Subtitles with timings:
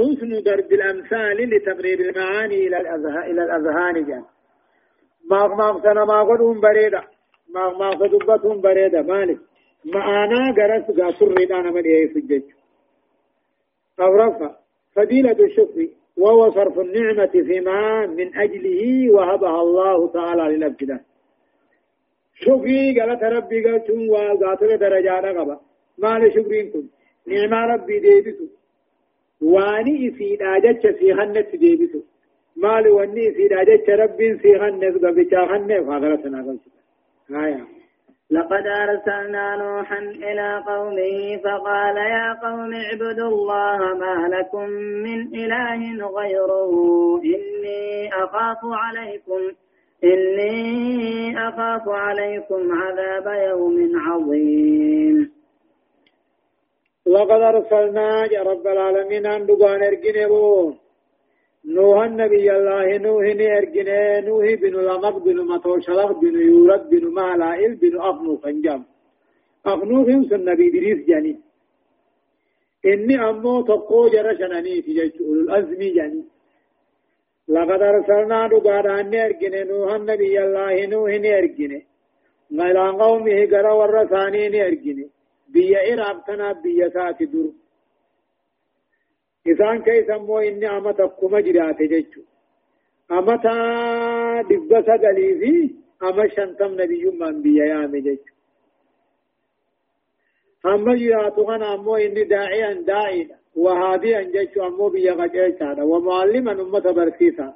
[0.00, 4.24] حسن ضرب الأمثال لتقريب المعاني إلى الأذهان إلى الأذهان جان.
[5.30, 7.02] ما ما سنة ما قدهم بريدة.
[7.54, 9.02] ما ما قدبتهم بريدة.
[9.02, 9.38] مالك.
[9.84, 12.42] معانا قرس قاصر أنا من إيه في الجج
[14.00, 14.50] أو رفع.
[14.96, 21.00] فضيلة الشكر وهو صرف النعمة فيما من أجله وهبها الله تعالى للابتداء
[22.34, 25.60] شكري قالت ربي قلتم وقاتل درجات قبا
[25.98, 26.84] ما لشكرين كن
[27.26, 28.59] نعمة ربي ديبتو.
[29.42, 32.00] واني في داجت في خنت ديبتو
[32.56, 36.60] ما لوني في داجت ربي في خنت قبتا خنت فاغرتنا قلت
[37.30, 37.80] آية
[38.30, 44.68] لقد أرسلنا نوحا إلى قومه فقال يا قوم اعبدوا الله ما لكم
[45.04, 46.72] من إله غيره.
[47.24, 49.40] إني أخاف عليكم
[50.04, 55.39] إني أخاف عليكم عذاب يوم عظيم.
[57.14, 60.78] لقد أرسلنا يا رب العالمين أن دقان ارقنبون
[61.76, 63.24] نوح النبي الله نوح
[63.58, 68.82] ارجنه نوح بن لمق بن متوشلق بن يورد بن مالائل بن أخنوخ انجام
[69.66, 71.34] أخنوخ سن نبي دريس جاني.
[72.90, 76.22] إني أمو تقو جرشنني في جيش أولو الأزمي جاني.
[77.54, 81.82] لقد أرسلنا دقاران ارجنه نوح النبي الله نوح ارجنه
[82.58, 85.08] غيران قومه قرى ورثانين ارجنه
[85.52, 87.52] بيا إراب تنا بيا ساتي درو
[89.46, 92.22] إسان كيس أمو إني أمتا كما جرات جيشو
[93.12, 93.54] أمتا
[94.50, 98.34] دبا سقلي في أما شنتم نبي من بيا يامي جيشو
[100.66, 107.54] أما جراتو غنا أمو إني داعيا داعيا وهاديا جيشو أمو بيا غجيشا ومعلما أمتا برسيسا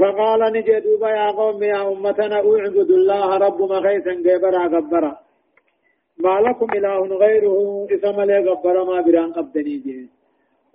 [0.00, 5.12] فقال نجدوبا يا قوم يا أمتنا أعبدوا الله رب مخيسا قبرا قبرا.
[6.24, 10.08] ما لكم إله غيره إسم لي غبر ما بران قبدني جين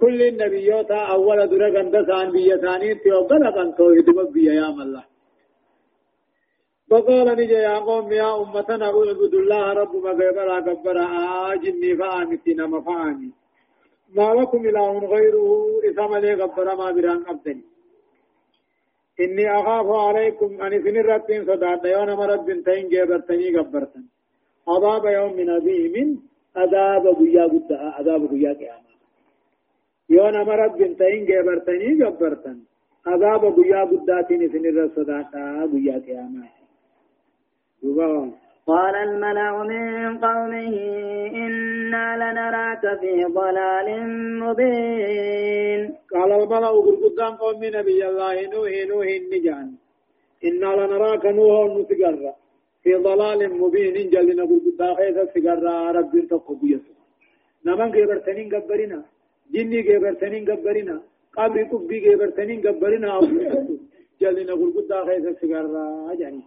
[0.02, 5.04] كل النبيوت أول درق اندسان بيتاني تيوغل قن توحيد بيا يا الله
[6.90, 10.98] فقال نجي يا قوم يا أمتنا أعبدوا الله رب ما غيبر غبر
[11.52, 13.32] آجني فآمتنا مفعامي
[14.18, 15.50] ما لكم إله غيره
[15.90, 17.64] إسم لي غبر ما بران قبدني
[19.20, 24.10] إني أخاف عليكم أن سنرتين صداد يوم مرد بنتين جبرتني غبرتني
[24.68, 25.96] عذاب يوم عظيم
[26.56, 28.92] عذاب بيا قد عذاب بيا قيامة.
[30.10, 32.60] يوم مرد بنتين جبرتني جبرتن
[33.08, 36.50] عذاب بيا قداتين في الرصداتا بيا قيامة.
[38.68, 40.76] قال الملأ من قومه
[41.44, 43.88] إنا لنراك في ضلال
[44.44, 45.82] مبين.
[46.14, 46.70] قال الملأ
[47.04, 49.68] قدام قوم نبي الله نوح نوح النجان
[50.48, 52.34] إنا لنراك نوح نتقرأ
[52.84, 56.84] في ضلال مبين جل نقول داخل سيغرا رب تقبيس
[57.66, 59.00] نمان غبرتنين غبرنا
[59.54, 60.96] جني غبرتنين غبرنا
[61.38, 63.12] قبر قبي غبرتنين غبرنا
[64.22, 65.86] جل نقول داخل سيغرا
[66.20, 66.44] جاني.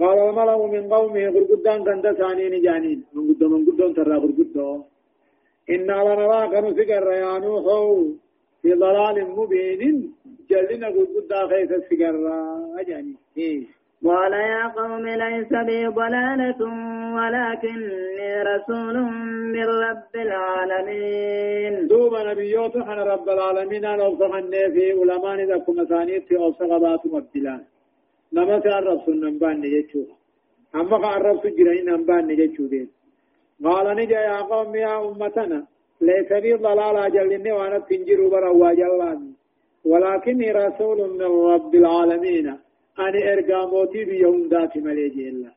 [0.00, 4.82] قال الملأ من قومه غرقدان كنت ثانين جانين من قد من قدون ترى غرقدو
[5.70, 7.64] إنا لنراك نسقر يا نوح
[8.62, 10.12] في ضلال مبين
[10.50, 12.38] جلنا قد داخل سيغرا
[12.88, 13.62] جاني إيه
[14.04, 16.60] قال يا قوم ليس بي ضلالة
[17.16, 18.96] ولكني رسول
[19.54, 24.92] من رب العالمين دوب نبيوت حن رب العالمين أنا أوصغن في
[28.32, 30.02] نما تعرف سنن بان نجتشو
[30.74, 32.88] أما تعرف سجرين نبان نجتشو دين
[33.64, 35.60] قال نجا يا قوم يا أمتنا
[36.00, 39.32] ليس بي ضلالة جلني وأنا تنجروا بروا جلاني
[39.90, 42.46] ولكني رسول من رب العالمين
[42.98, 45.52] أنا إرقى موتي بيوم ذات مليجي الله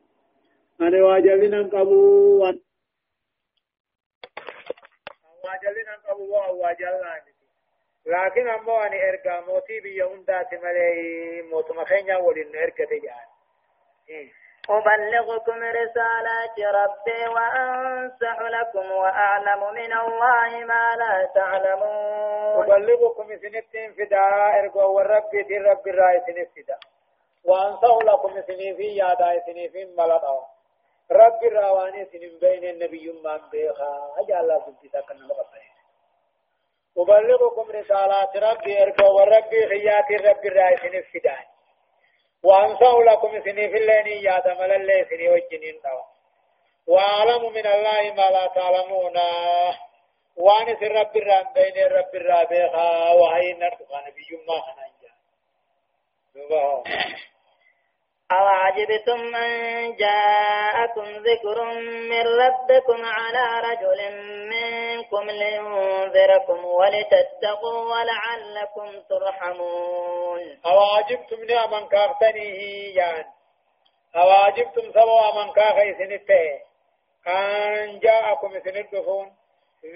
[0.80, 2.00] أنا واجلنا قبو
[2.42, 2.58] وان
[5.44, 6.32] واجلنا قبو
[6.62, 7.10] واجلنا
[8.06, 13.26] لكن أمو أنا إرقى موتي بيوم ذات ملي موت مخينيا ولن إرقى تجان
[14.70, 22.72] أبلغكم رسالات ربي وأنصح لكم وأعلم من الله ما لا تعلمون.
[22.72, 26.78] أبلغكم سنتين فداء إرقى والرب دي رب الرأي سنفدا
[27.44, 30.46] وأنصح لكم سنين في يادا سنين في ملطا.
[31.10, 34.14] رب الرواني سنين بين النبي من بيخا.
[34.18, 34.58] أجعل الله
[35.28, 35.75] مقصرين
[36.98, 41.44] أبلغكم رسالات ربي أرجو وربي خيات رب الرأي سنين فدان
[42.44, 46.04] وأنصح لكم سنين في الليل يادا ملل سنين وجنين دوا
[46.86, 49.16] وأعلم من الله ما لا تعلمون.
[50.36, 54.86] وأنا سر رب الرام بين رب الرابخا وهي نرتقى نبي ما خنا
[58.32, 61.64] أو عجبتم أن جاءكم ذكر
[62.10, 64.00] من ربكم على رجل
[64.50, 73.26] منكم لينذركم ولتتقوا ولعلكم ترحمون أو عجبتم نعما كافتنيه يعني
[74.16, 74.92] أو عجبتم
[75.36, 76.60] من كاخي سنته
[77.28, 79.36] أن جاءكم سندفون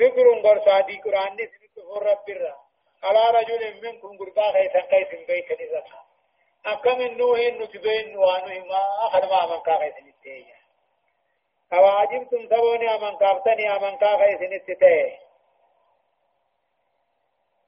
[0.00, 1.36] ذكر قرصا دي قرآن
[2.02, 2.30] رب
[3.04, 5.60] على رجل منكم قربا خيسا قيس بيت
[6.66, 10.46] أكم النوه نتبين وانه ما أخذ ما من كاخي سنته
[11.72, 15.18] أو عجبتم سبوني من كافتني من كاخي سنته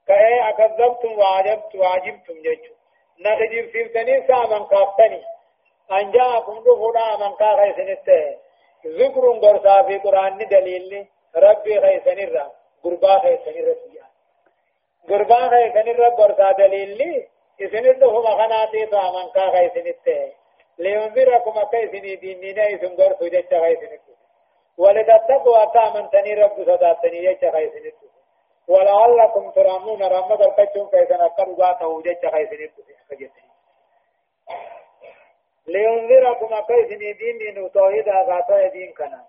[0.06, 2.74] كأي أكذبتم وعجبت وعجبتم جيتم
[3.20, 5.22] نخجب سيبتني سامن كافتني
[5.92, 8.38] أن جاءكم دفودا من كا خيسنته
[8.86, 11.06] ذكر غرسا في قرآن دليل
[11.36, 12.52] ربي خيسنرا
[12.84, 14.06] قربا خيسنرا سيا
[15.08, 17.26] قربا خيسنرا غرسا دليل
[17.60, 20.32] إسنده هم خناتي تو من كا خيسنته
[20.78, 24.14] لينذركم كيسني ديننا إسن غرسو جتا خيسنته
[24.78, 28.08] ولتتقوا أتامن تني رب صداتني جتا خيسنته
[28.68, 33.52] ولعلكم ترامون رمضان كتشون كيسن أكروا باته جتا خيسنته خجتني
[35.66, 39.24] لينذركم كيف دين من توحيد أغاطة دين كنا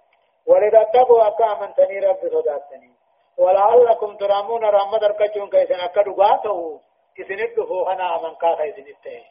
[0.48, 2.92] ولتتقوا أكا من تني رب صداتني
[3.38, 6.80] ولعلكم ترامون رحمة الكجون كيف نكدوا باته
[7.19, 9.24] إسنت فوحنا من كيف نتاه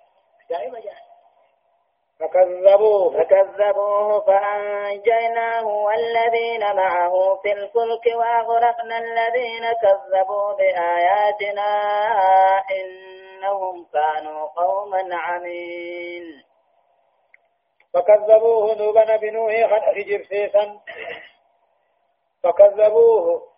[0.50, 1.12] جائما جائما
[2.20, 11.70] فكذبوه فكذبوه فأنجيناه والذين معه في الفلك وأغرقنا الذين كذبوا بآياتنا
[12.70, 16.44] إنهم كانوا قوما عمين.
[17.94, 20.80] فكذبوه نوبا بنوح خد خجر سيسا
[22.42, 23.48] فكذبوه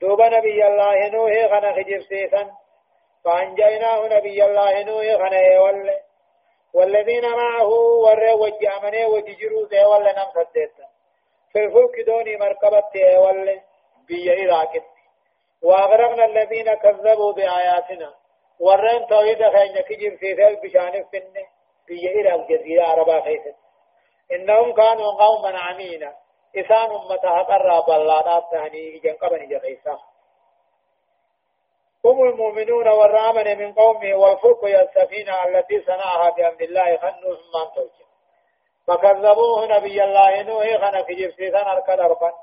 [0.00, 2.50] دوبا نبي الله نوح خنا خجر سيسا
[3.26, 5.90] فأنجيناه نبي الله نوح خنا يول
[6.74, 7.70] والذين معه
[8.04, 10.86] ور وجامنه وججروا زي ولا نم سديتا
[11.52, 13.60] في الفلك دوني مركبت يول
[14.08, 14.84] بي إراكت
[15.62, 18.14] وأغرقنا الذين كذبوا بآياتنا.
[18.60, 21.46] ورن توحيد خينا كجر سيسا بشان فنه
[21.88, 23.56] بي إلى الجزيرة عربا خيست
[24.32, 26.14] إنهم كانوا قوما عمينا.
[26.56, 29.98] إسان أمتها قرب الله تهني إجن قبن جخيسا
[32.06, 36.96] هم المؤمنون والرامن من قومه والفلك هي السفينة التي صنعها بأمر الله.
[36.96, 38.06] خنوهم من توجه
[38.86, 40.42] فكذبوه نبي الله.
[40.42, 42.34] نوح خنا في جبسيسان أركض أركض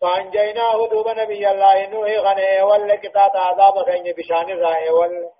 [0.00, 1.86] فأنجيناه دوب نبي الله.
[1.86, 4.52] نوح خنا ولا قطعة عذاب خين بشان
[4.90, 5.38] ولا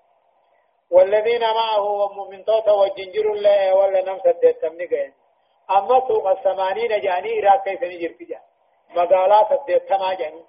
[0.91, 5.13] والذين معه ومؤمن توتا وجنجر الله ولا نم سدت تمني قين
[5.77, 8.41] أما سوق الثمانين جاني إراك كيف نجر فيها
[8.95, 10.43] مقالا سدت تما جاني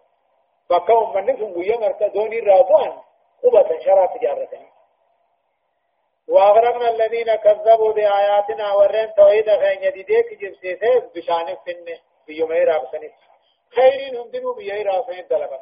[0.70, 2.93] فكهم من نسهم قوية مركا دوني رابوان
[3.44, 4.69] قبة شرا تجارتني.
[6.28, 13.11] وأغرقنا الذين كذبوا بآياتنا ورين توحيد غين يديديك جبسيسيس بشانك سنة بيومي رابسني
[13.75, 15.61] خيرين هم دنو بيومي رابسني دلقان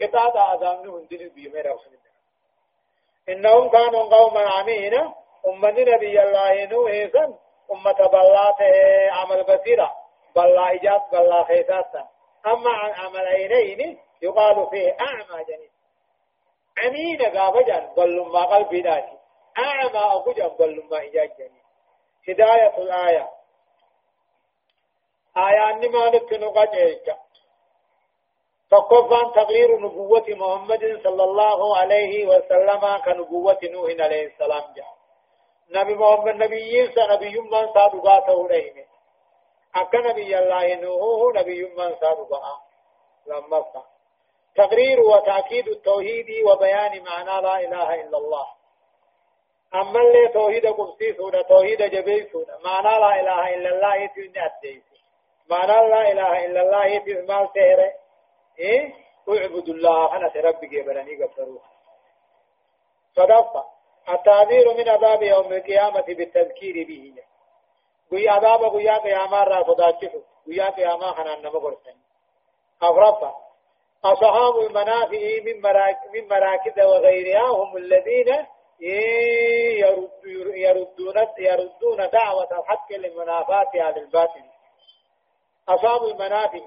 [0.00, 1.98] كتاب آدامنو هم دنو بيومي رابسني
[3.28, 4.94] إنهم كانوا قوما عمين
[5.46, 7.34] أمة نبي الله نوح سن
[7.72, 8.60] أمة بلات
[9.10, 9.90] عمل بصيرة.
[10.36, 12.08] بلا إجاب بلا خيساتا.
[12.46, 15.70] أما عن عمل عينين يقال فيه أعمى جنين.
[16.78, 19.18] عمين قابجا بل ما قلبي داتي
[19.58, 21.64] أعمى أبجا بل ما إجاب جنين.
[22.28, 23.28] هداية الآية.
[25.36, 27.16] آية أنما نتنقى جيجا
[28.70, 34.94] فقفان تغيير نبوة محمد صلى الله عليه وسلم كنبوة نوح عليه السلام جاء
[35.70, 38.86] نبي محمد نبي نبي من صادقاته رحمه.
[39.76, 42.58] أكا نبي الله نوح نبي من صادقاته
[43.26, 43.93] لما فا
[44.56, 48.46] تقرير وتأكيد التوحيد وبيان معنى لا إله إلا الله.
[49.74, 54.82] أما اللي توحيد قبسي سونا توحيد جبي سونا معنى لا إله إلا الله يتوني أديس
[55.50, 57.92] معنى لا إله إلا الله يتوني مال سهره
[58.58, 58.94] إيه؟
[59.28, 61.70] اعبد الله أنا ربك يبرني قبروها
[63.16, 63.66] صدقت
[64.08, 67.14] التعبير من عذاب يوم القيامة بالتذكير به.
[68.10, 71.96] قوي عذاب قوي قيامة را صداكفه قوي قيامة خنا نما قرسن
[72.82, 73.43] أغرفة
[74.04, 78.46] أصحاب المنافع من مراكز من مراكز وغيرها هم الذين
[80.56, 84.44] يردون يردون دعوة الحق للمنافات على الباطل.
[85.68, 86.60] أصحاب المنافع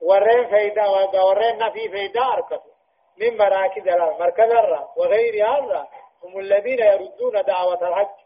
[0.00, 0.86] ورين فيدا
[1.22, 2.72] ورين نفي فيدا أركتوا
[3.20, 5.88] من مراكز المركز الرا وغير هذا
[6.22, 8.18] هم الذين يردون دعوة الحج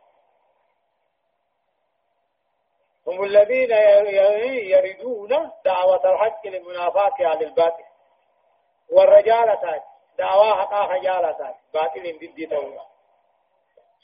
[3.07, 3.71] هم الذين
[4.71, 7.92] يردون دعوة الحج للمنافاة على الباطل.
[8.93, 9.83] والرجالة
[10.19, 12.81] دعوة حقا خجالة باطل ضد تولى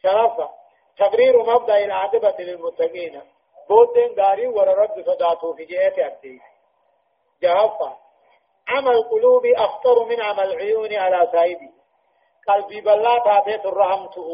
[0.02, 0.50] شرفة
[0.98, 3.22] تقرير مبدأ العاقبة للمتقين
[3.68, 6.40] بودين غاري ور رب صداتو في جهة أبدي
[7.42, 7.96] جهفا
[8.68, 11.70] عمل القلوب أخطر من عمل العيون على سايدي
[12.48, 14.28] قلبي بلا تاتي ترحمته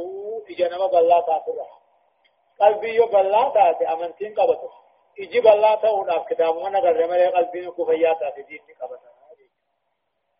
[0.49, 1.81] جنب بلا تاتي الرحم
[2.61, 4.71] قلبي يو بلا تاتي أمنتين قبطه
[5.21, 9.14] إجي بلا تاونا كتاب وأنا قرر ملي قلبي كفياتا في دين قبطه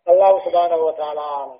[0.09, 1.59] الله سبحانه وتعالى.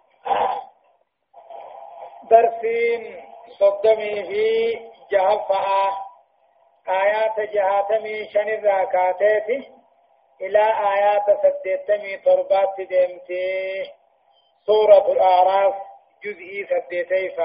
[2.31, 3.25] درسين
[3.59, 4.79] صدمي في
[5.13, 5.93] جهفا
[6.89, 9.73] آيات جهاتمي شن الراكاتيتي
[10.41, 13.93] إلى آيات سديتمي تربات ديمتي
[14.67, 15.75] سورة الأعراف
[16.25, 17.37] جزئي سديتي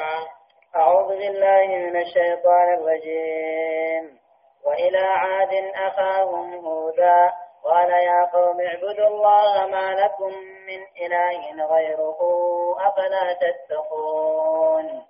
[0.76, 4.20] أعوذ بالله من الشيطان الرجيم.
[4.66, 7.32] وإلى عاد أخاهم هودا.
[7.64, 10.34] قال يا قوم اعبدوا الله ما لكم
[10.68, 12.20] من إله غيره
[12.88, 15.06] أفلا تتقون.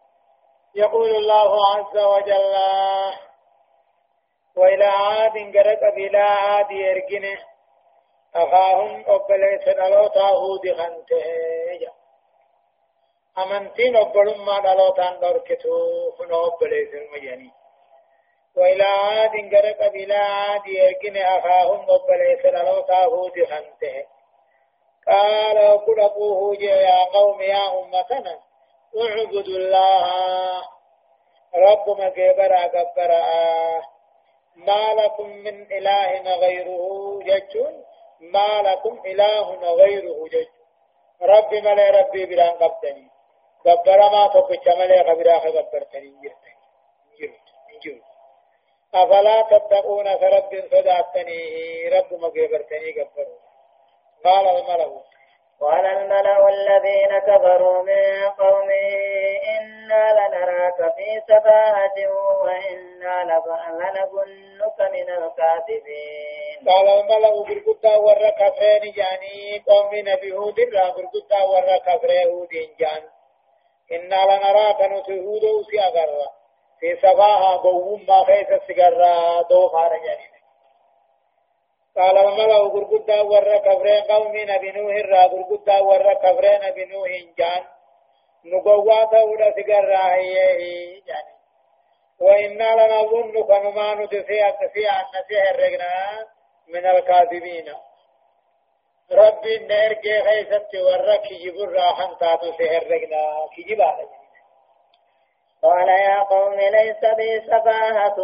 [0.76, 2.56] يقول الله عز وجل
[4.58, 7.40] وإلى عاد قرق بلا عاد يرقنه
[8.36, 11.24] أخاهم أبليس دلوتا هود خنته
[13.38, 17.52] أمنتين أبلهم ما دلوتان دركتو خنو أبليس المجاني
[18.58, 24.06] وإلى عاد قرق بلا عاد يرقنه أخاهم أبليس دلوتا هود خنته.
[25.08, 28.40] قال قل أبوه يا قوم يا أمتنا
[28.98, 30.64] اعبدوا الله.
[31.56, 33.12] رب ما كبر أكبر.
[34.56, 37.84] ما لكم من إله غيره جتون
[38.20, 40.30] ما لكم إله غيره
[41.22, 43.08] رب ملي ربي بلان قبتني
[43.66, 46.59] قبر ما تقش ملي خبرا خبرتني جرت جرت
[48.96, 51.44] أفلا تتقون فرب صداتني
[51.90, 53.28] رب ما كبرتني قبر
[54.26, 55.04] قال الملك
[55.62, 58.88] قال الملأ الذين كفروا من قومه
[59.60, 61.98] إنا لنراك في سفاهة
[62.44, 66.70] وإنا لنظنك من الكاذبين.
[66.70, 73.04] قال الملأ برقدا ورى كفرين جاني؟ قوم نبي هود را برقدا ورى كفر هود جان.
[73.92, 76.39] إنا لنراك نتهود وسي أغرى
[76.80, 80.40] في سفاهة قوم ما خيس السجرة دو خارجانين
[81.96, 87.64] قال الملأ غرغدا ور كبرين قوم نبي نوح را غرغدا ور كبرين نبي نوح جان.
[88.46, 91.34] نقوا تورا سجر راهيه يعني.
[92.20, 95.80] وإنا لنظنك نما ندفع في أن سحر
[96.68, 97.74] من الكاذبين.
[99.12, 104.19] ربي نرجع خيست ور كجب راحن تاتو سحر رجنا كجب عليه
[105.64, 108.20] قال يا قوم ليس بي سفاهة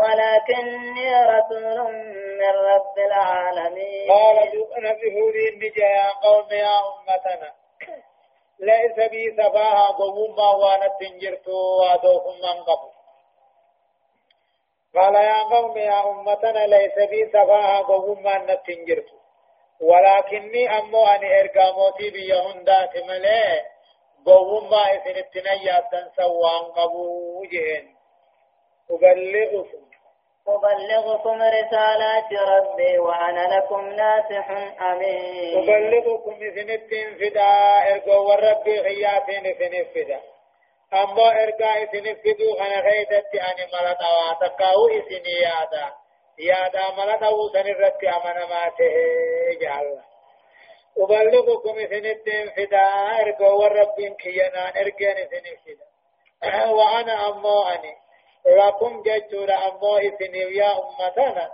[0.00, 1.78] ولكني رسول
[2.40, 4.10] من رب العالمين.
[4.12, 4.36] قال
[4.78, 7.52] نبي هود النجا يا قوم يا أمتنا.
[8.60, 12.90] ليس بي سفاهة قوم وأنا تنجرت وادوكم من قبل
[14.94, 19.06] قال يا قوم يا أمتنا ليس بي سفاهة قوم ما نتنجرت
[19.80, 23.73] ولكني أمو أن إرقاموتي بيهندات ملئ
[24.26, 25.82] قوم ما إذن التنيا
[26.16, 27.94] سوان قبو جهن
[28.90, 29.84] أبلغكم
[30.48, 34.50] أبلغكم رسالات ربي وأنا لكم ناصح
[34.82, 37.50] أمين أبلغكم إذن التنفدا
[37.92, 40.20] إرقو والربي خياتين إذن الفدا
[40.92, 45.92] أما إرقا إذن الفدو أنا غيدت أني ملت أواتكاو إذن يادا
[46.38, 48.94] يادا ملت أوسن الرد أمنا ماته
[49.60, 49.98] جعل
[50.98, 52.86] أبلغكم إذن التنفدا
[53.20, 55.86] إرقو والربي كينا إرقين إذن الفدا
[56.70, 57.94] وأنا أمو أني
[58.46, 61.50] لكم ججور أمو إثني يا أمتنا.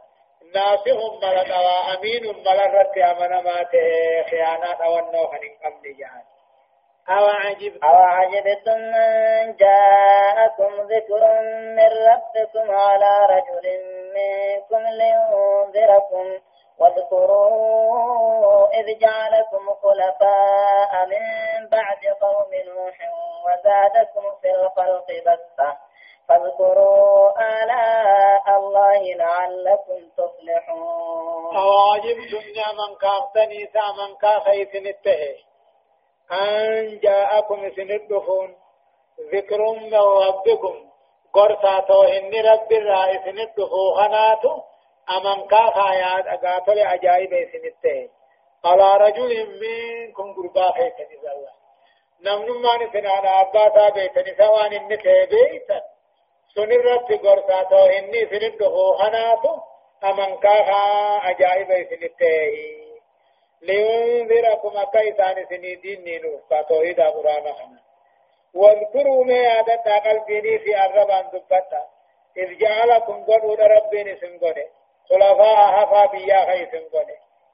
[0.55, 5.31] ناصح ملك وأمين ملك أمن ماته خيانات أو النوح
[5.65, 6.25] قبل جهاد.
[7.09, 11.41] أو عجب أو عجبتم من جاءكم ذكر
[11.77, 13.67] من ربكم على رجل
[14.15, 16.41] منكم لينذركم.
[16.81, 22.97] واذكروا إذ جعلكم خلفاء من بعد قوم نوح
[23.47, 25.79] وزادكم في الخلق بسطة.
[26.29, 27.31] فاذكروا
[27.63, 31.57] آلاء الله لعلكم تفلحون.
[31.57, 32.45] أواجبتم
[32.81, 35.37] من كافتني من كافيت نته
[36.33, 38.57] أن جاءكم سندفون.
[39.33, 40.91] ذكر من ربكم.
[41.33, 44.70] قرصاتو إن رب الرائس ندفو خناتو.
[45.17, 48.09] أمن كافا ياد أقاتل أجائب سنته
[48.65, 51.51] على رجل منكم قربا خيتني زوا
[52.25, 55.81] نمن ما نسنا أبا بيتني سوان النته بيتن
[56.55, 59.59] سنرت غرساتو إني سندهو هناتو
[60.05, 60.83] أمن كاها
[61.31, 62.81] أجائب سنته
[63.63, 67.81] لينذركم أكا إسان سنيدين نينو فتوحيد قرآن خنا.
[68.55, 71.83] واذكروا ما يادتا قلبيني في الربان دبتا
[72.37, 74.65] إذ جعلكم قدوا ربين سنقل
[75.11, 77.07] خلفاء هفا بيا خي سنقل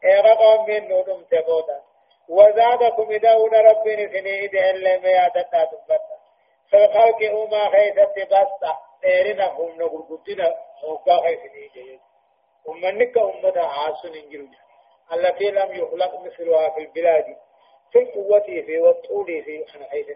[0.04, 1.82] إيغا قوم من نودم تبودا.
[2.28, 6.16] وزادكم إداون ربين سني إده اللي ما يادتا دبتا
[6.70, 12.00] في الخلق أما خيثت بستا ديرنا هم نقول قدنا موقع خيثني جيد
[12.68, 14.48] أمنك أمتا عاصن انجلوا
[15.12, 17.36] التي لم يخلق مثلها في البلاد.
[17.92, 20.06] في القوة في والطول في حيث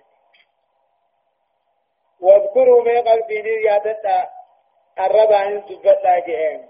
[2.21, 4.29] واذكروا من قلبين يادتا
[4.99, 6.69] الرب عن دبتا جهن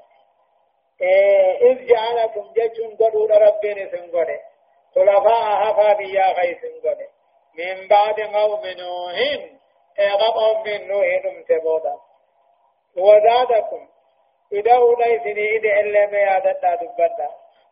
[1.62, 4.38] إذ جعلكم جيشون قدوا ربين سنقل
[4.94, 7.06] خلفاء هفا بيا غي سنقل
[7.58, 9.16] من بعد قوم نوح
[9.98, 11.94] إيغا قوم من نوح نمتبودا
[12.96, 13.88] وزادكم.
[14.52, 17.28] إذا أوليسني إذا إلا ما يادتا دبتا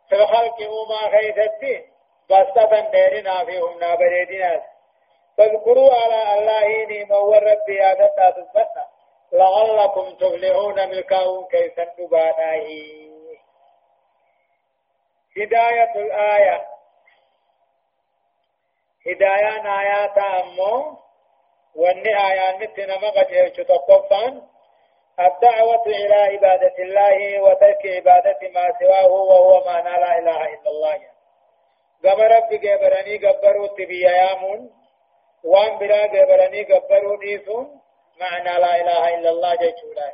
[0.08, 1.84] في الخلق وما خيثتي.
[2.30, 4.62] بسطة ديرنا فيهم نابريدنا.
[5.38, 8.84] فاذكروا على الله نعم والرب يا دتا دبتا
[9.32, 12.66] لعلكم تفلحون ملكاهم كيف نباناه
[15.38, 16.66] هداية الآية
[19.06, 20.98] هداية آيات أمو
[21.74, 24.42] واني آيات نتنا مغجر تطفان
[25.20, 31.00] الدعوة إلى عبادة الله وترك عبادة ما سواه وهو معنى لا إله إلا الله
[32.04, 34.70] قام ربي قبرني قبروا تبيا يامون
[35.44, 37.80] وان بلا قبرني قبروا ديسون
[38.20, 40.12] معنى لا إله إلا الله جيشولا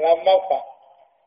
[0.00, 0.77] لما فا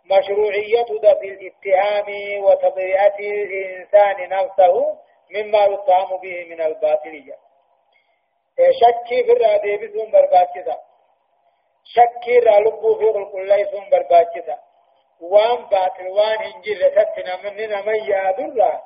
[0.06, 0.84] مشروعية
[1.20, 2.08] في الاتهام
[2.44, 4.98] وتضيئة الإنسان نفسه
[5.32, 7.38] مما يتهم به من الباطلية.
[8.58, 10.78] شكي في الرادي بسون برباكسا
[11.84, 14.60] شكي را لبو في قل سون برباكسا
[15.22, 18.80] وان باطل وان انجل ستنا من نمي يادر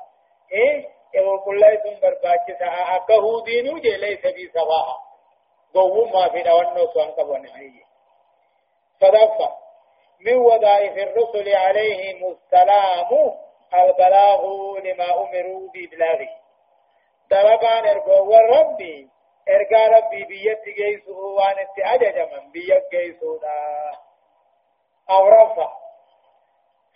[0.52, 0.88] إيه
[1.22, 4.98] وقل سون برباكسا أكهو دينو جي ليس بي سواها.
[5.74, 7.86] قوم ما في نوانو سوان قبوان حيي
[9.02, 9.65] صدفة
[10.26, 13.10] من وظائف الرسل عليهم السلام
[13.74, 14.42] البلاغ
[14.80, 16.30] لما أمروا بإبلاغه
[17.32, 19.10] دربان ارقوا ربي
[19.50, 23.40] ارقى ربي بيت جيسه وان اتعجج من بيت جيسه
[25.10, 25.72] أو رفع.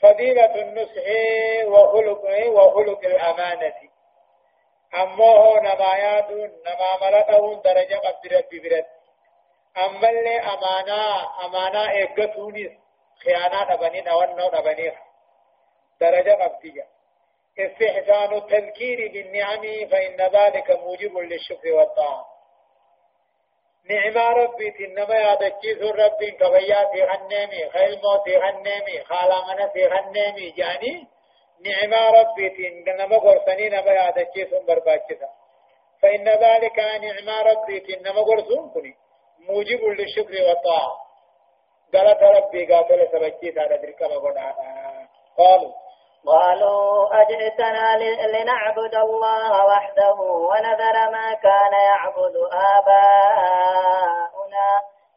[0.02, 1.06] فضيلة النصح
[1.66, 3.74] وخلق وخلق الأمانة.
[5.02, 8.86] أمه نمايات نما ملته درجة قبل ربي برد.
[9.78, 12.89] أما اللي أمانة أمانة إيقتونيس
[13.24, 14.92] خيانة نبني نوانو نبني
[16.02, 16.84] درجة قبل
[17.60, 22.26] استحسان التذكير بالنعم فإن ذلك موجب للشكر والطاعة
[23.90, 31.08] نعمة ربي تنما يادكيس ربي كبياتي غنمي خيل موتي غنمي خالا منسي غنمي جاني
[31.66, 32.50] نعمة ربي
[32.86, 35.30] تنما قرصني نما يادكيس برباكسا
[36.02, 38.96] فإن ذلك نعمة ربي تنما قرصون كني
[39.40, 41.09] موجب للشكر والطاعة
[41.94, 44.04] قالت ربي قاتل سبكيس على ذلك
[45.38, 45.72] قالوا
[46.26, 47.98] قالوا أجئتنا
[48.34, 52.36] لنعبد الله وحده ونذر ما كان يعبد
[52.78, 54.70] آباؤنا.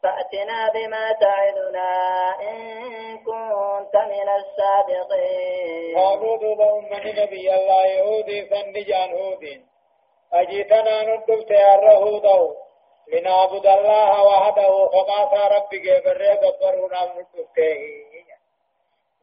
[0.03, 1.91] فأتنا بما تعدنا
[2.41, 2.59] إن
[3.19, 5.99] كنت من الصادقين.
[5.99, 9.67] قالوا لهم من نبي الله يهودي فنجان هودين
[10.33, 12.27] أجئتنا ندبت يا الرهود
[13.09, 17.81] لنعبد الله وحده فما ربي جبر قبرنا ندبته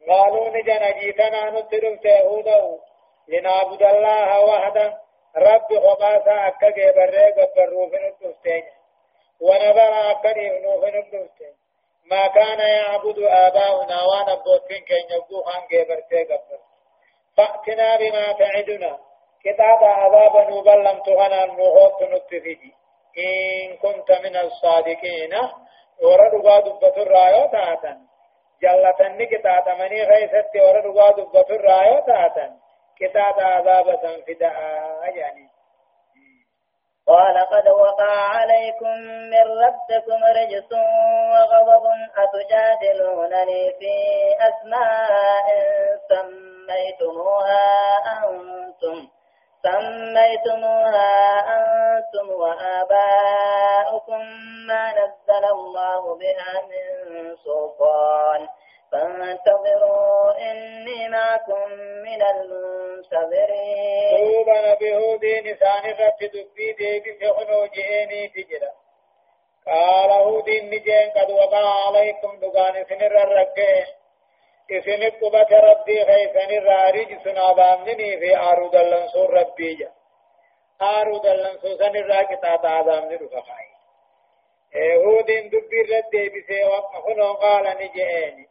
[0.07, 2.79] قالوا نجن جيتنا نترم تهوده
[3.27, 4.97] لنعبد الله وحده
[5.37, 8.63] رب خباسا أكا جبره قبرو في نتفتين
[9.41, 11.53] ونظر أكا نبنو في نتفتين
[12.11, 16.59] ما كان يعبد آباؤنا وأنا بوتين كن يبدو خان جبرته قبر
[17.37, 18.99] فأتنا بما تعدنا.
[19.43, 22.73] كتاب عذاب نبلم تغنى النغوط نتفجي.
[23.17, 25.33] إن كنت من الصادقين.
[26.03, 27.13] ورد قاد بطر
[27.51, 27.97] تاتا.
[28.61, 31.67] جلتني كتاب مني غيثت ورد قاد بطر
[32.07, 32.55] تاتا.
[32.99, 34.51] كتاب عذاب تنفدأ.
[35.15, 35.49] يعني
[37.07, 38.97] قال قد وقع عليكم
[39.29, 40.71] من ربكم رجس
[41.31, 41.85] وغضب
[42.17, 43.95] أتجادلونني في
[44.39, 45.47] أسماء
[46.09, 47.67] سميتموها
[48.23, 49.18] أنتم.
[49.63, 51.11] سميتموها
[51.57, 54.21] أنتم وآباؤكم
[54.67, 56.85] ما نزل الله بها من
[57.45, 58.47] سلطان.
[58.91, 61.71] فانتظروا إني معكم
[62.05, 64.17] من المنتظرين.
[64.17, 68.71] توبا بهودي نسان رت دبي ديبي فخنو جئني تجرا
[69.67, 73.85] قال هودي نجين قد وقع عليكم دقان سنر الرقين
[74.71, 79.91] إسن قبة ربي خيسن الرارج سنابامني في عروض اللنصور ربي جا.
[80.81, 83.69] آرو دلن سوسن الراكتا تعظام ندفع خاي
[84.95, 88.47] هود دبي رد بسي وقفنو قال نجئني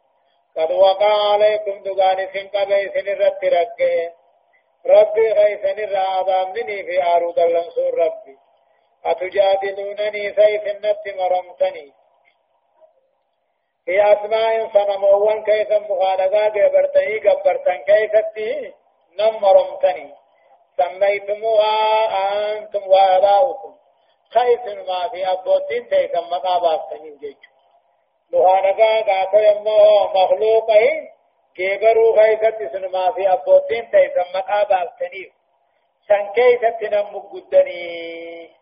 [0.57, 4.11] قد وقع عليكم دغاني سن قبي سن رد رقين
[4.85, 8.37] ربي غيثني الرعظامني في آرو دلن سور ربي
[9.05, 11.93] أتجادلونني سيف النت مرمتني
[13.89, 18.11] في أسماء صنموان كيف مخالقا قبرتني قبرتن كيف
[19.19, 20.13] نم مرمتني
[20.77, 21.77] سميتموها
[22.53, 23.75] أنتم وآباؤكم.
[24.33, 27.49] خيف ما في أبوتين تيكم مقاباتني جيجو.
[28.33, 31.09] مخالقا قاتل يمو مخلوقين
[31.55, 35.31] كيبرو غيثت سنما في أبوتين تيكم مقاباتني
[36.07, 38.58] سن كيف تنمو قدني؟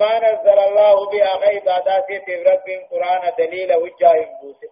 [0.00, 1.68] ما نزل الله بها غيب.
[1.68, 4.70] عداسية رب قرآن دليل وجاه بوسه.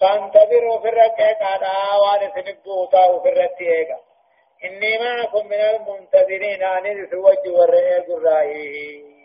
[0.00, 1.38] فانتظروا في الركعة.
[1.40, 4.00] على آوان سنبوتا في الرتيقة
[4.64, 6.62] إني معكم من المنتظرين.
[6.62, 9.15] أن يتوجه والرئيق الرائي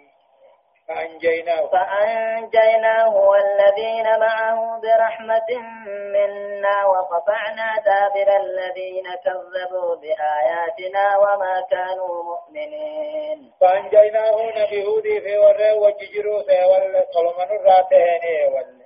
[0.96, 1.68] فأنجيناه.
[1.68, 5.50] فأنجيناه والذين معه برحمة
[5.88, 13.52] منا وقطعنا دابر الذين كذبوا بآياتنا وما كانوا مؤمنين.
[13.62, 18.82] فأنجيناه نبي هودي في ورى وججرو سيول قلمن الراتهين ول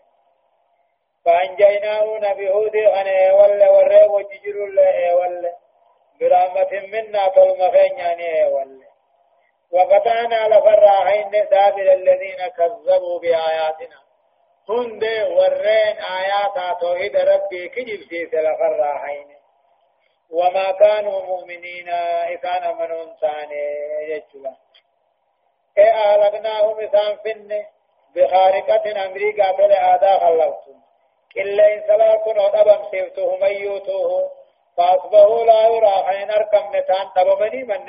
[1.25, 4.65] فأنجيناه نبي هودي أنا ول ورى وججرو
[5.19, 5.51] ول
[6.21, 8.94] برحمة منا طلمخين يعني ول
[9.71, 14.05] وقطعنا لفراحين دابر الذين كذبوا بآياتنا.
[14.69, 15.03] هند
[15.37, 19.35] ورين آيات توحيد ربي كجب سيس لفراحين
[20.29, 21.89] وما كانوا مؤمنين
[22.73, 23.51] من أنسان
[24.01, 24.51] يجوا
[25.77, 25.91] إيه
[27.23, 27.63] فن
[28.15, 30.79] بخارقة أمريكا فلآدا خلقتم
[31.37, 34.31] إلا إن سلاكن أدبم سيفتهم أيوتوه.
[34.77, 35.93] فأصبحوا لا يرى
[36.31, 37.85] أركم نتان تبمني من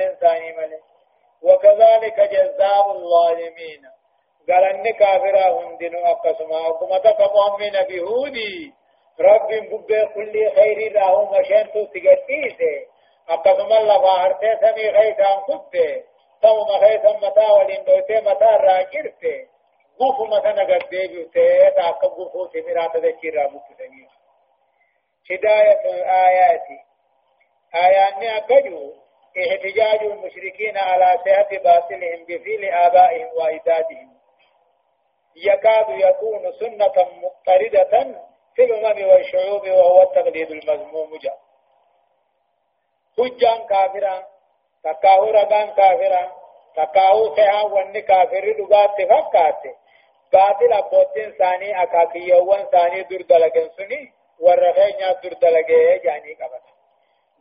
[1.43, 3.83] وكذلك جزاء الظالمين.
[4.49, 6.69] قال أن كافرا هندن أقسما.
[6.69, 8.75] وكما تقوم من بهودي
[9.21, 12.87] رب بب كل خير له مشان تو تجتيسه
[13.29, 16.05] أقسما الله فارته سمي خيثان كته
[16.43, 19.49] تو ما خيثان متا ولين دوته متا راجرته
[20.01, 24.09] غوف متا نگد ديبته تاك غوفو سميرات مكتني
[25.31, 26.67] هداية الآيات
[27.75, 28.93] آيات أكجو
[29.39, 34.17] احتجاج المشركين على صحة باطلهم بفعل آبائهم وأجدادهم.
[35.37, 38.23] يكاد يكون سنة مضطردة
[38.55, 41.19] في الأمم والشعوب وهو التقليد المذموم.
[41.19, 41.39] جاء
[43.19, 44.27] حجان كافرا
[44.85, 46.33] تكاهو ربان كافرا
[46.77, 49.63] تكاهو خيها وان كافر دغات فكات
[50.33, 56.76] باطل ابوتين ثاني أكاكيوان ثاني در دلگن سني ورخينا در دلگه جاني قبط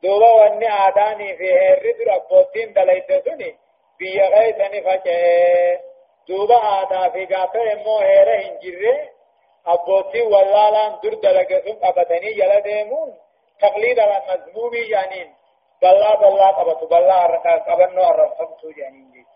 [0.04, 3.58] دوبا واني آداني في هرد ربوتين دلائد سني
[4.00, 5.80] بيا غيثني فجأة
[6.28, 9.10] دوبا آدا في قاطع امو هيره هنجره
[9.68, 13.18] أبوتي واللالان در دلقسم قبتني يلا ديمون
[13.62, 15.34] تقليد على مذمومي جانين
[15.82, 17.26] بلا بلا قبطو بلا
[17.68, 19.36] قبنو الرفمتو جانين جيت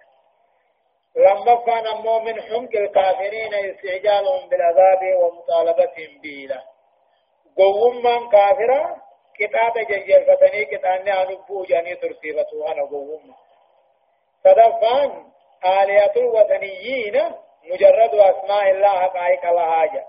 [1.15, 6.63] لما كان امو من حمق الكافرين استعجالهم بالعذاب ومطالبتهم بيلا
[7.57, 9.08] قوم من كافرا
[9.39, 13.33] كتاب جنجل فتني كتاني أنبو جاني ترسيبتو أنا قوم
[14.43, 15.11] صدفان
[15.65, 17.21] آلية الوثنيين
[17.63, 20.05] مجرد أسماء الله حقائق الحاجة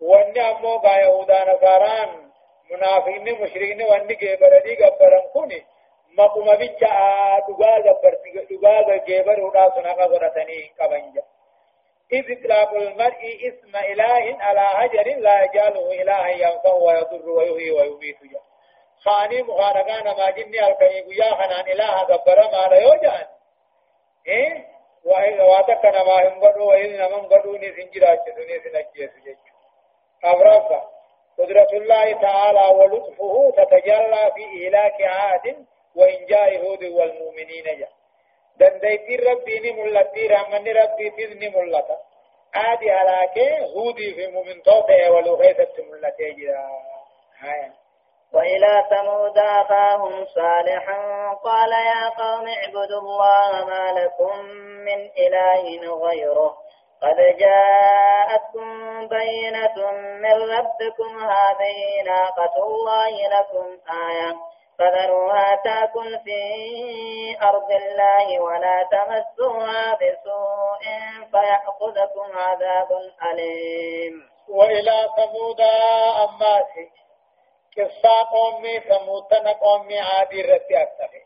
[0.00, 2.30] وأني أمو قا يهودا نصاران
[2.70, 5.66] منافقين مشركين وأني كبردي قبرن كوني.
[6.18, 6.88] مقوم بيجا
[7.48, 8.14] دغا قبر
[8.50, 11.22] دغا جبر ودا سنقا قرتني كبنجا
[12.12, 18.16] إذ إطلاق المرء اسم إله على هجر لا يجاله إلها ينفع ويضر ويهي ويميت.
[19.04, 23.26] خاني مخارقان ما جني الكي يا خنان إله غبر ما لا يوجان
[24.28, 29.38] إيه؟ واتكنا ما هم قدوا وإذا من قدوا سنجيس جيش
[30.24, 30.88] أبرافا
[31.38, 37.86] قدرة الله تعالى ولطفه تتجلى في إهلاك عاد وإنجاء هود والمؤمنين
[38.60, 41.96] جا دنديتي ربي نملتي رحمن ربي تذني ملتا
[42.54, 46.68] عادي هلاكي هودي في مؤمن توته ولغيثة ملتي جدا
[47.38, 47.70] هاي
[48.34, 54.38] وإلى ثمود أخاهم صالحا قال يا قوم اعبدوا الله ما لكم
[54.86, 56.56] من إله غيره.
[57.02, 58.68] قد جاءتكم
[59.08, 64.36] بينة من ربكم هذه ناقة الله لكم آية.
[64.78, 66.40] فذروها تاكل في
[67.42, 70.84] أرض الله ولا تمسوها بسوء
[71.30, 72.88] فيأخذكم عذاب
[73.32, 74.28] أليم.
[74.48, 75.60] وإلى ثمود
[76.24, 76.90] أماتي
[77.78, 81.22] قصة قومي ثمود قومي عادي رتي أكتفي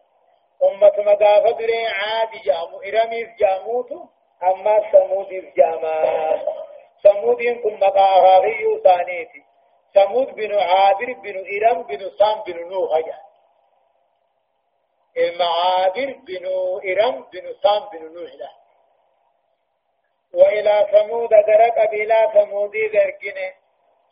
[0.65, 4.07] أمة مقافة دري عادي جامو إرميز جاموتو
[4.43, 6.05] أما ثمود جاما.
[7.03, 9.49] ثمود كن مقافة ثانيتي
[9.95, 13.28] ثمود بن عابر بن إرم بن سام بن نوح جا
[15.19, 16.47] المعابر بن
[16.89, 18.51] إرم بن سام بن نوح له.
[20.35, 23.53] وإلى ثمود درك بلا ثمودي ذركنه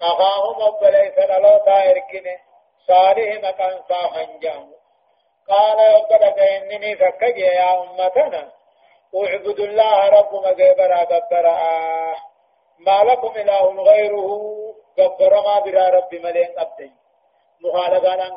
[0.03, 2.39] أخاهم أبليس للوتا إركنه
[2.87, 4.77] صالح مكان صاحن جامو
[5.49, 8.53] قال يقول إنني فكج يا أمتنا.
[9.17, 11.57] اعبدوا الله رب مغيبرا غبرا
[12.79, 14.31] ما لكم إله غيره؟
[14.99, 16.93] غبر ما برا رب ملين أبدي.
[17.61, 18.37] مخالقان أن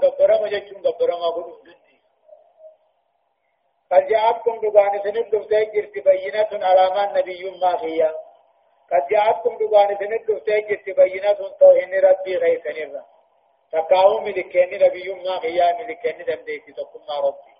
[0.50, 1.58] جتشون غبر ما قلوا
[3.92, 8.02] قد جاءتكم دغان سنت دفتي جرت بينة على ما نبي ما هي
[8.92, 13.04] قد جاءتكم دغان سنت دفتي جرت بينة توهن ربي غيث نرى
[13.72, 17.54] تقاو ملكني نبي ما هي ملكني دمديتي تقوم ربي.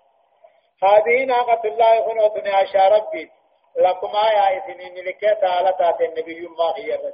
[0.82, 3.30] هذه ناقة الله خنوتني عشا ربي.
[3.76, 7.12] لكم آية إثنين ملكة تعالى تاتي النبي ما ربي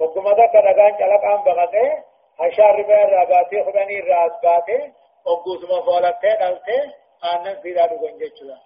[0.00, 2.04] وكما ذكر رغان جلق عن بغته
[2.40, 4.92] عشا ربي راباتي خدني راس باته
[5.26, 8.58] وقوسما فولته دلته آنن سيدا دغن جچلا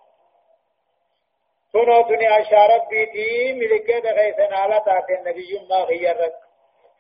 [1.73, 6.43] خنوتني عشا ربي تي ملكة دغيثن على تاتي النبي ما هي ربي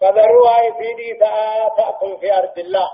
[0.00, 1.14] فذروها يفيدي
[1.76, 2.90] تأكل في أرض الله.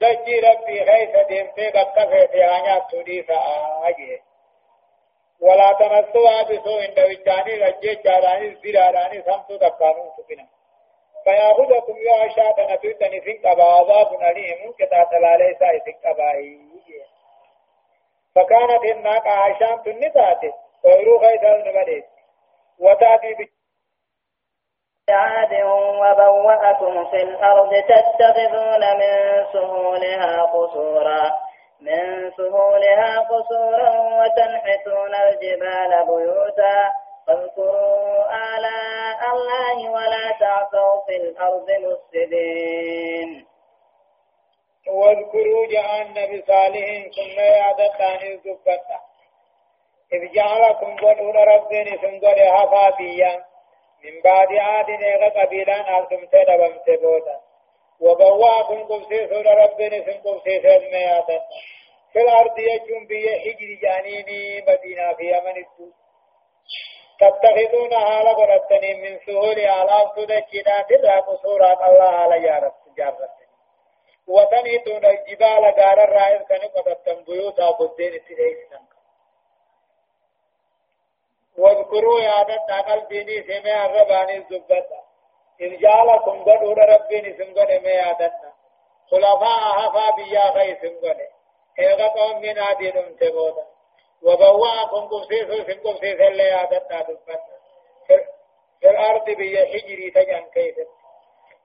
[0.00, 4.22] دجي ربي خيث ديمتي بكفة في عنيات تودي فآجي
[5.40, 10.46] ولا تمسوا بسوء دوجاني رجي جاراني زراراني سمتو دكانون سكنا
[11.24, 16.71] فيأخذكم يا عشاء نتوتني فين قبا عذاب أليم كتاتلا ليس فين قبائي
[18.34, 20.52] فكانت الناقة عشان تنتاتي
[20.84, 22.04] ويرو خيث النبليت
[22.78, 23.50] وتأتي
[25.10, 25.52] عاد
[26.02, 31.32] وبوأكم في الأرض تتخذون من سهولها قصورا
[31.80, 36.92] من سهولها قصورا وتنحتون الجبال بيوتا.
[37.26, 38.24] فاذكروا
[38.56, 43.46] آلاء الله ولا تعثوا في الأرض مفسدين.
[44.92, 49.00] واذكروا جاء النبي صالح ثم يعدت عن الزبطة
[50.12, 53.44] إذ جعلكم قدور ربين ثم قد هفا
[54.04, 57.40] من بعد عاد نيغا قبيلان ألتم تدبم تبوتا
[58.00, 61.40] وبواكم قبسي سور ربنا سن قبسي سيدمياتا
[62.12, 65.92] في الأرض يجون بي حجر جانيني مدينة في يمن الدو.
[67.20, 73.41] تتخذونها لبرتني من سهول آلاف تدكينا تدرى قصورات الله على جارت جارتني
[74.28, 78.82] وتنيتون الجبال غار الرائد كنقضتن بيوتا قدين تديسن
[81.58, 85.02] واذكروا يا دتا قلبيني سمع الرباني الزبطة
[85.62, 88.52] إن جعلكم قدور ربيني سنقل ما يا دتا
[89.10, 91.20] خلفاء هفا بيا خي سنقل
[91.78, 93.66] إيغا من عديد تبودا
[94.22, 97.38] وبواكم قبسيسو سنقبسيس اللي يا دتا دبتا
[98.80, 100.88] في الأرض بيا حجري تجان كيست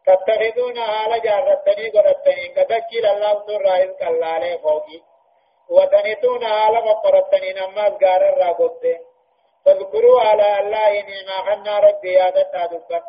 [0.08, 5.02] تتخذونها لجارتني قرتني قدكي لله سر كالله فوقي.
[5.70, 9.00] وتنتونها لمقرتني نماز قار الرابطين
[9.66, 13.02] فاذكروا على الله نعما خنا ربي يا دتا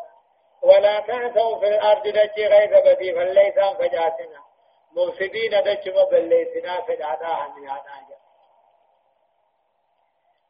[0.61, 4.39] ولا تعثوا في الأرض دجي غيظ بدي فليسان فجاتنا
[4.95, 8.18] مفسدين دجي مبليسنا فجعتاها من عداجا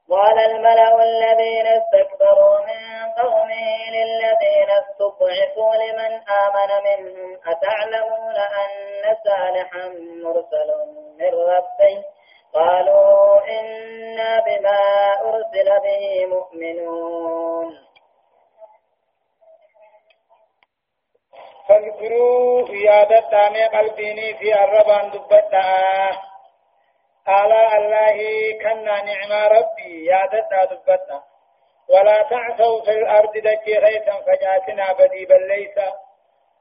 [0.09, 6.11] قال الملأ الذين استكبروا من قومه للذين استضعفوا لمن
[6.43, 9.87] آمن منهم أتعلمون أن صالحا
[10.23, 10.69] مرسل
[11.19, 12.03] من ربه؟
[12.53, 14.79] قالوا إنا بما
[15.21, 17.77] أرسل به مؤمنون.
[21.69, 26.28] فاذكروا زيادة تامي قلبيني في الربان دبتا
[27.29, 28.17] على الله
[28.61, 31.23] كنا نعم ربي يادتا دبتا
[31.89, 35.77] ولا تعثوا في الأرض دكي غيثا فجاتنا بدي بل ليس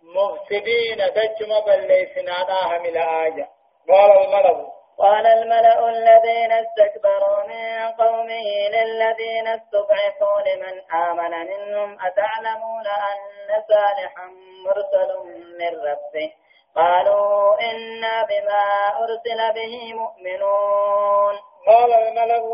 [0.02, 0.98] مفسدين.
[0.98, 3.48] دجم بل ليس نعناها من آية
[3.88, 4.66] قال الملك
[4.98, 14.26] قال الملأ الذين استكبروا من قومه للذين استضعفوا لمن آمن منهم أتعلمون أن صالحا
[14.64, 15.10] مرسل
[15.58, 16.32] من ربه؟
[16.76, 18.64] قالوا إنا بما
[19.04, 21.34] أرسل به مؤمنون.
[21.66, 22.44] قال الملأ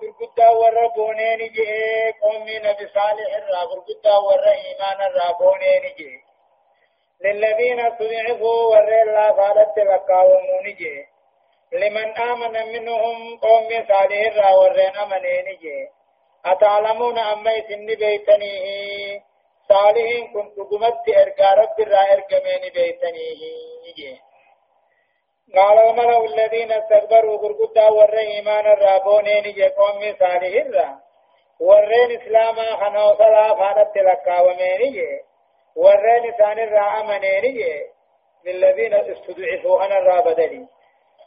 [0.00, 6.18] برقدا والربونين جئ قوم نبي صالح الرا برقدا والرحيمان الرابونين جئ
[7.24, 11.04] للذين استضعفوا والرئ الله فالت بقاومون جئ
[11.72, 15.88] لمن آمن منهم قوم صالح را ورين أمنين جي
[16.44, 19.22] أتعلمون أما يسن بيتنيه
[19.68, 23.40] صالحين كنت قمت إرقى رب را إرقمين بيتنيه
[23.96, 24.20] جي
[25.56, 30.98] قال الملأ الذين استكبروا غرقدا ور إيمان الرابونين يقوم صالح الرا
[31.60, 35.20] ورين إسلاما خنو صلاة فانت لكا وميني
[35.76, 37.82] ورين سان الرا أمنيني
[38.44, 40.66] للذين استضعفوا أنا الرابدني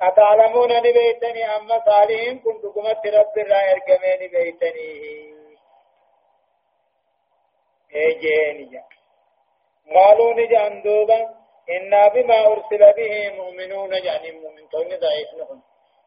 [0.02, 5.35] أتعلمون نبيتني أما صالحين كنت قمت رب الرا يرقمين بيتني.
[7.95, 8.83] ايجيني
[9.95, 11.29] قالوا نجان دوبا
[11.71, 15.61] إنا بما أرسل به مؤمنون يعني مؤمن تون ضعيف نحن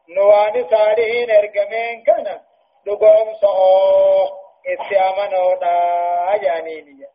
[0.08, 2.40] نوان صالحين ارقمين كان
[2.86, 4.30] دقوم صعوه
[4.66, 7.06] اتيامنوا دا جانيني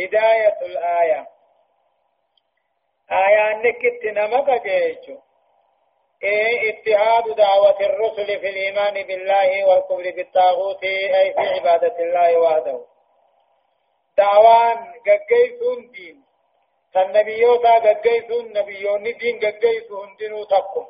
[0.00, 1.26] هداية الآية
[3.12, 5.18] آية نكت نمك جيجو
[6.22, 12.80] إيه اتهاد دعوة الرسل في الإيمان بالله والكفر بالطاغوت أي في عبادة الله وحده
[14.17, 16.23] دعوان قجيسون دين.
[16.93, 20.85] فالنبيوتا قجيسون نبيون دين قجيسو هندنو تقم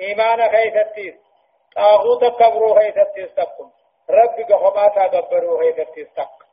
[0.00, 1.26] إيمان خيثتيس.
[1.76, 3.70] طاغوت كبرو خيثتيس تقم
[4.10, 6.46] رب قخماتا قبرو خيثتيس تقم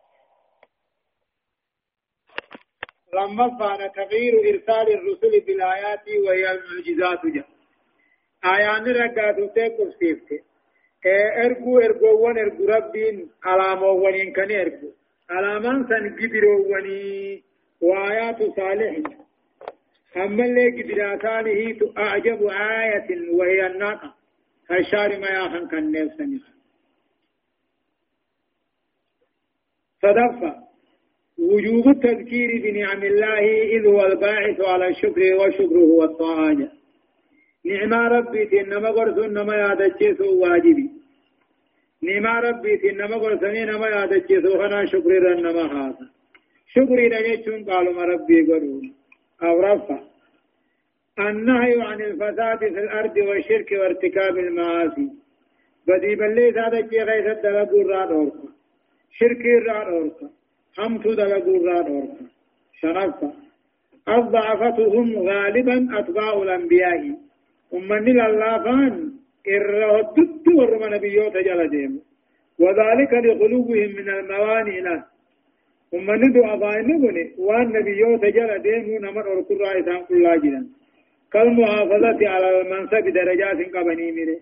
[3.13, 7.47] لما كان تغيير إرسال الرسل بالآيات وهي المعجزات جاء
[8.45, 10.43] آيان رقاتو تيكو سيفتي
[11.45, 14.52] ارجو ارجوون ارجو ربين علامة ونين كان
[15.31, 17.41] ارجو علامان سن قدروا ونين
[17.81, 18.97] وآيات صالح
[20.17, 24.13] أما اللي قدراتانه أعجب آية وهي الناقة
[24.69, 26.39] هشار ما ياخن كان نفسني
[30.01, 30.63] صدفة
[31.38, 36.53] وجوب التذكير بنعم الله إذ هو الباعث على الشكر والشكر هو الطاعة
[37.65, 41.02] نعم ربي إنما قرص إنما يادجيس واجبي
[42.03, 46.05] نعم ربي إنما قرص إنما يادجيس خنا شكر إنما هذا.
[46.75, 48.93] شكري لجيتون قالوا ما ربي قرون
[49.43, 49.99] أو رفع
[51.19, 55.07] النهي عن الفساد في الأرض والشرك وارتكاب المعاصي.
[55.87, 58.49] بدي بلي هذا شيء غير الدلقوا الراد أوركا
[59.19, 60.29] شرك الراد أوركا
[60.77, 62.25] حمت دلقوا الراد أوركا
[62.81, 63.33] شرفا.
[64.09, 67.01] الضعفتهم غالبا أتباع الأنبياء.
[67.73, 69.13] أمني لله
[69.47, 71.99] إرهدت ورم نبيوت جل
[72.60, 75.03] وذلك لغلوبهم من الموانئ له
[75.93, 80.62] ومن ندو أبائن نبني وان نبيو تجل ديمو نمر ورقر رائسان كل جدا
[81.34, 84.39] كالمحافظة على المنصب درجات قبني مره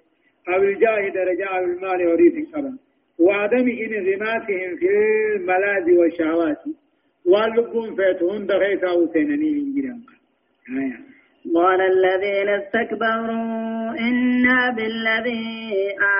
[0.49, 2.75] أو الجاه درجة أو المال وريث قبن
[3.19, 4.89] وعدم انغماسهم في
[5.35, 6.61] الملاذ والشهوات
[7.25, 9.95] واللبون فيتهن دغيثا وسينني من جدا
[10.79, 11.10] آية.
[11.55, 15.49] قال الذين استكبروا إنا بالذي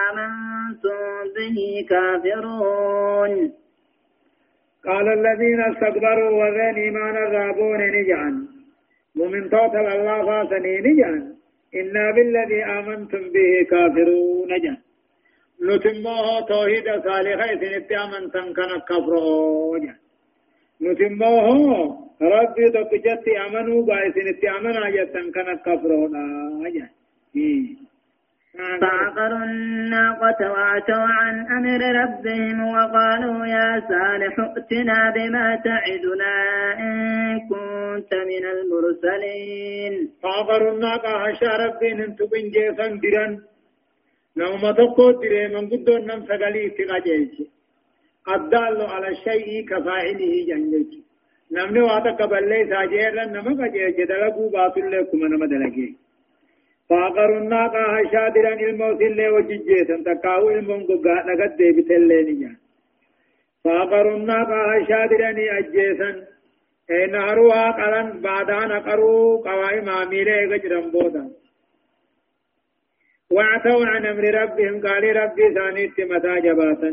[0.10, 1.00] آمنتم
[1.36, 1.58] به
[1.90, 3.34] كافرون.
[4.86, 8.36] قال الذين استكبروا وذين إيمان الرابون نجعن.
[9.20, 11.24] ومن توتل الله فاسني نجعن.
[11.76, 14.78] إنا بالذي آمنتم به كافرون نجعن.
[15.68, 20.01] نتموه توحيد صالحة سنت آمنتم كان كفروا نجعن.
[20.82, 26.08] نتموه ربي تقجت أمنوا باي سنت آمنا جتن كان كفروا
[26.63, 26.89] نجعن
[28.82, 36.36] فعقروا الناقة وعتوا عن أمر ربهم وقالوا يا صالح ائتنا بما تعدنا
[36.80, 36.94] إن
[37.50, 39.94] كنت من المرسلين.
[40.24, 41.12] فعقروا الناقة
[41.65, 43.32] ربين انتو بن جيسا دران
[44.38, 47.34] نوم تقو دري من قدو نم سقلي تقاجيك
[48.30, 51.04] الدال على الشيء كفاعله جنجيك
[51.52, 55.96] نمني واتا قبل ليس أجيرا نمك أجيك دلقوا باطل لكم نمد لكي
[56.90, 62.56] فاقر الناقة شادرا الموت اللي وججيتا تقاو المون قا نقد ديبت اللينيا
[63.64, 65.30] فاقر الناقة شادرا
[65.60, 66.12] أجيسا
[66.92, 71.32] اين هروا قرن بعدان قروا قوائم عميلة قجرا بودا
[73.32, 76.92] واعتوا عن أمر ربهم قال ربي ثانيت متى جباتا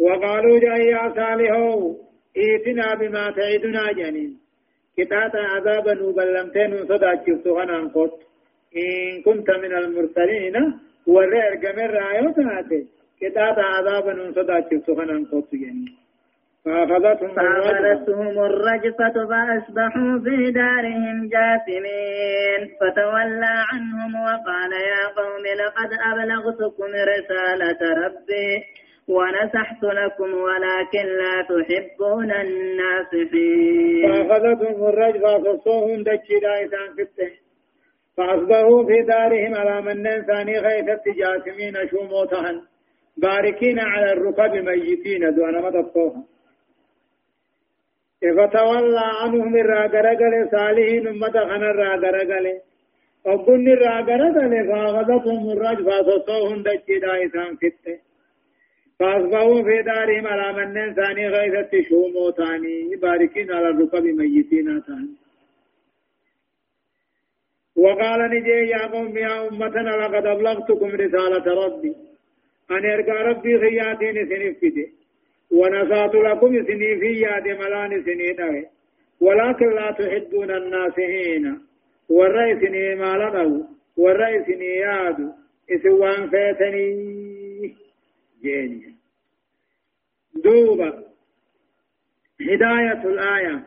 [0.00, 1.96] وقالوا جاء يا صالحو
[2.36, 4.40] ائتنا بما تعدنا جنين.
[4.96, 8.14] كتاتا عذابا وبلمتين صدى شفتها نانقوت
[8.76, 10.56] إن كنت من المرسلين
[11.06, 12.80] ورر جمر رأيو تاتي
[13.20, 15.52] كتاب عذابا صدا سخنا قط
[16.64, 22.60] فأخذتهم فأخذتهم الرجفة فأصبحوا في دارهم جاثمين.
[22.80, 28.48] فتولى عنهم وقال يا قوم لقد أبلغتكم رسالة ربي.
[29.10, 37.36] ونصحت لكم ولكن لا تحبون الناصحين فأخذتهم الرجفة فصوهم دجي دايسان كتين
[38.16, 42.62] فأصبحوا في دارهم على من ثاني غيثة جاسمين شوموتهن.
[43.16, 46.24] باركين على الركب ميتين دون مدفوها
[48.36, 52.46] فتولى عنهم الراغرغل صالحين أمة خن الراغرغل
[53.26, 54.32] وقل الراغرة
[54.68, 58.09] فأخذتهم الرجفة فصوهم دجدا إسان فتة
[59.00, 62.96] فأصبحوا في دارهم على من ثاني غيثة شومو ثاني.
[62.96, 65.14] باركين على الركب ميتين ثاني.
[67.76, 71.94] وقال نجي يا قوم يا أمتنا لقد أبلغتكم رسالة ربي.
[72.70, 74.86] أن أرقى ربي خياتين سنفده
[75.50, 78.66] ونصات لكم سنيفي ياد ملان سنين
[79.20, 81.60] ولكن لا تحدون الناسهين
[82.08, 82.62] والرئيس
[82.98, 83.62] ما لغوا
[83.96, 85.32] والرئيس ياد
[85.70, 87.29] إسوان فاتني
[90.34, 91.04] دوبا
[92.40, 93.66] هداية الآية.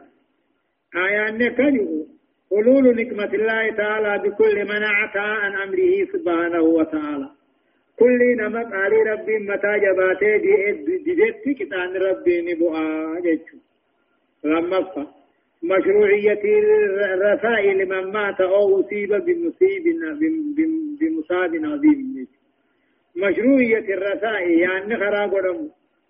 [0.95, 2.05] آية نكجه
[2.51, 7.29] حلول نقمة الله تعالى بكل من أعطى عن أمره سبحانه وتعالى.
[7.99, 13.57] كل نمط علي ربي متى جباته دي جدت كتان ربي نبؤا جيتشو.
[14.43, 15.07] لما
[15.63, 16.41] مشروعية
[17.13, 19.83] الرسائل من مات أو أصيب بمصيب
[20.99, 22.27] بمصاب عظيم
[23.15, 25.33] مشروعية الرسائل يعني خراب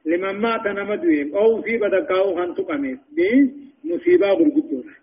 [0.05, 4.93] لمن مات نمدوهم أو أصيب دكاو خانتو قميس بمصيبة برقدورة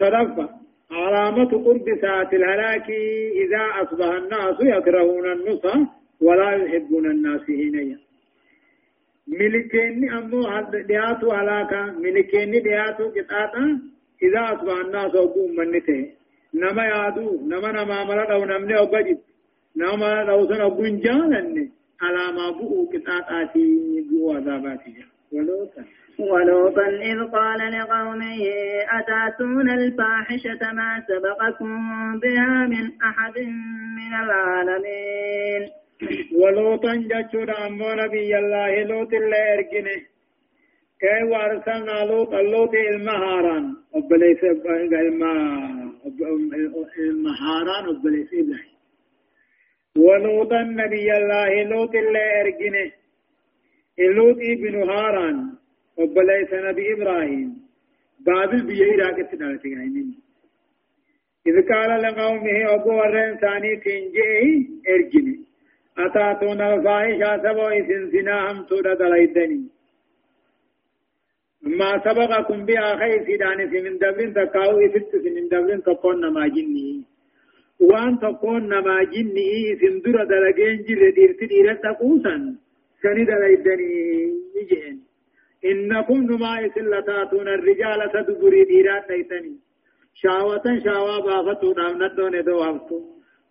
[0.00, 0.48] صدفة
[0.90, 2.90] علامة قرب ساعة الهلاك
[3.44, 5.76] إذا أصبح الناس يكرهون النصح
[6.20, 7.98] ولا يحبون الناس هنا
[9.28, 10.42] ملكين أمو
[10.88, 13.80] دياتو هلاكا ملكين دياتو قطاطا
[14.22, 15.72] إذا أصبح الناس أبوهم من
[16.54, 19.18] نما يادو نما نما مرد أو نمني أو بجد
[19.78, 21.70] نما لو سن أبون جالن
[22.02, 23.66] على ما بؤو قطاطاتي
[24.10, 24.94] بؤو عذاباتي
[25.32, 25.68] ولو
[26.18, 28.40] ولوطا إذ قال لقومه
[28.98, 31.72] أتاتون الفاحشة ما سبقكم
[32.20, 33.38] بها من أحد
[33.98, 35.62] من العالمين
[36.40, 40.00] ولوطا جاتشورا أمو نبي الله لوط اللي إرقنه
[41.00, 44.44] كي وارسلنا لوط اللوط المهاران أبليس
[46.98, 48.67] المهاران أبليس إبراهيم
[50.04, 52.90] ولوطا نبي الله لوط اللي إرقنه
[53.98, 55.36] اللوط ابن هاران
[55.98, 57.50] وبليس نبي إبراهيم.
[58.26, 60.18] بابل بيه راكت دارتي غاينين
[61.46, 64.44] إذ قال لقومه أبو ورن ثاني تنجئه
[64.92, 65.36] ارجني
[65.98, 69.62] أتاتون الفاحشة سبو إذن سنا هم تورا دلائدني.
[71.62, 77.04] ما سبقكم بها خير سيدان من دبلين تقاو إفت من دبلين تقون نما جني
[77.80, 82.34] وان تقون نما جني إذن درا دلقين جر ديرتي ديرت تقوسا
[83.02, 83.90] سني دلائدني
[84.56, 84.96] يجين
[85.64, 89.56] إنكم نما يسلتاتون الرجال تدبري ديرات تيتني
[90.14, 92.98] شاوة شاوة بافتو نام ندون دو أفتو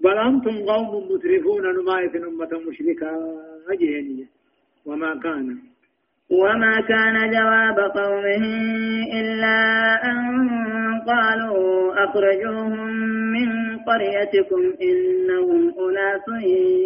[0.03, 3.09] بل أنتم قوم مسرفون نما يسن أمة مشركة
[3.69, 4.28] أجهنية
[4.86, 5.57] وما كان
[6.32, 8.43] وما كان جواب قومه
[9.19, 9.59] إلا
[10.03, 10.19] أن
[11.07, 12.88] قالوا أخرجوهم
[13.36, 13.49] من
[13.88, 16.28] قريتكم إنهم أناس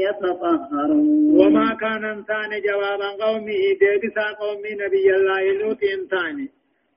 [0.06, 1.40] يتطهرون.
[1.40, 6.48] وما كان انسان جوابا قومه ديبسا قوم نبي الله لوط انسان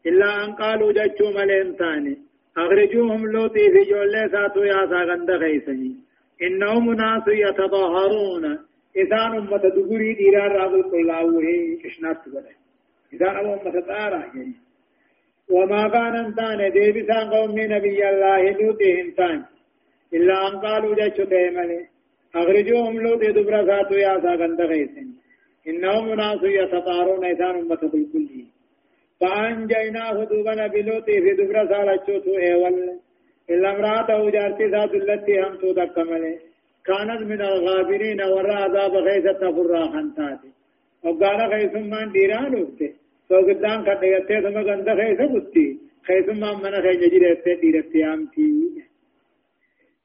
[0.07, 2.17] إلا أن قالوا جتشو مل انسان
[2.57, 4.87] أخرجوهم لوطي في جولة ساتو يا
[5.41, 5.93] خيسني
[6.43, 8.59] إنهم أناس يتطهرون.
[8.97, 11.47] إذا أمة دبري ديرار رابل كلاوه
[11.83, 12.55] كشنات بله
[13.13, 14.55] إذا أمة تارا يعني
[15.51, 19.45] وما كان انسان ديبسا قوم نبي الله لوط انسان
[20.15, 21.81] إلا أن قالوا جاتشو تيمالي
[22.35, 25.09] أخرجوهم لو دي دبرا ساتو يا ساقن تغيسن.
[25.69, 28.29] إنهم ناس يتطارون إثان أمة بالكل
[29.21, 32.77] فأنجيناه دوبنا بلوتي في دبرا سالچو تو إيوال.
[33.51, 36.39] إلا امرأته جارتي ذات التي هم تو دكمله
[36.87, 40.51] كانت من الغابرين ورا عذاب غيثة فرا خنتاتي.
[41.05, 42.93] وقال خيثمان ديران وقته
[43.29, 45.69] تو قدام كتغتي ثم غند خيثة بطي
[46.09, 48.51] خيثمان من خيثة جريتي ديرتي آمتي.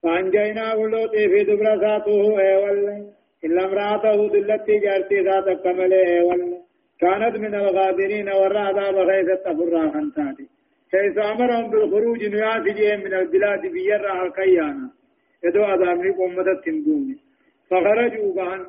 [0.03, 2.79] فانجيناه لوط في دبر ذاته ايول
[3.45, 6.41] إلا امرأته دلتي جارتي ذات كمل ايول
[7.01, 10.47] كانت من الغابرين والرعب بغيث فرا خنتاتي.
[10.91, 14.98] كيف أمرهم بالخروج نياسجهم من البلاد بيرا الكيانا
[15.43, 17.17] يدو أدامي أمة تنبوني
[17.69, 18.65] فخرجوا بان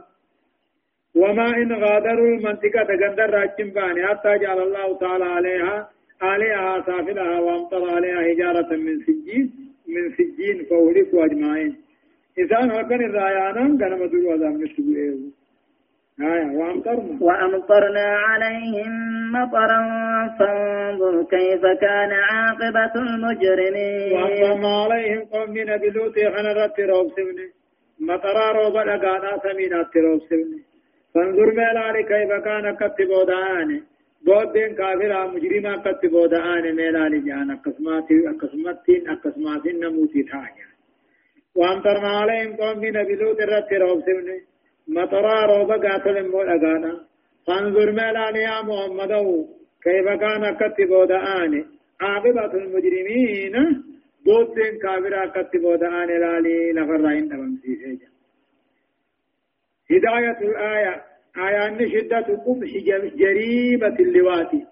[1.15, 5.91] وما إن غادروا المنطقة تقدر راجم باني حتى جعل الله تعالى عليها
[6.23, 9.51] عليها سافلها وأمطر عليها حجارة من سجين
[9.89, 11.77] من سجين فأهلكوا أجمعين.
[12.39, 15.40] إذا هكذا الرأيانا كان مدلوا هذا من السبوئيه
[16.29, 17.19] وأمطرنا.
[17.21, 18.93] وأمطرنا عليهم
[19.33, 19.81] مطرا
[20.39, 24.13] فانظر كيف كان عاقبة المجرمين.
[24.13, 27.47] وأمطرنا عليهم قوم من بلوت خنرت روب سبني
[28.01, 30.61] مطرا روب لقانا سمينات روب سبني
[31.15, 33.83] فانظر ميلالي كيف كان كتبوا دعاني
[34.27, 40.69] بودين كافرا مجرما كتبوا دعاني ميلالي جانا قسماتي أقسمتين أقسماتين نموتي تاجا.
[41.55, 44.05] وأمطرنا عليهم قوم من بلوت الرت روب
[44.97, 46.93] مطرا روبا قاتل مول أغانا
[47.47, 49.13] فانظر ميلان يا محمد
[49.85, 51.65] كيف كان كتبوا دعاني
[52.01, 53.55] عاقبة المجرمين
[54.27, 58.09] دوتين كافرا كتبوا دعاني لالي لفرين دمم سيسيجا
[59.91, 60.95] هداية الآية
[61.47, 62.71] آية شدة قبح
[63.23, 64.67] جريمة اللواتي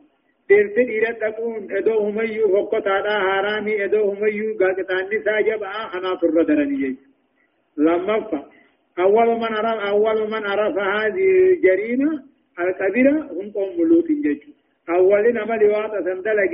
[0.49, 6.97] ترتد إلى تكون إدوه ميو فقط على حرامي إدوه ميو قاقتان نساء جبعا خناط الردرنية
[7.77, 8.58] لما فا
[8.99, 12.23] أول من عرف أول من عرف هذه الجريمة
[12.61, 14.53] الكبيرة هم قوم لوط جيجو.
[14.91, 16.53] أول نما لواطة سندلق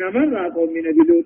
[0.00, 1.24] نما قوم من بلوط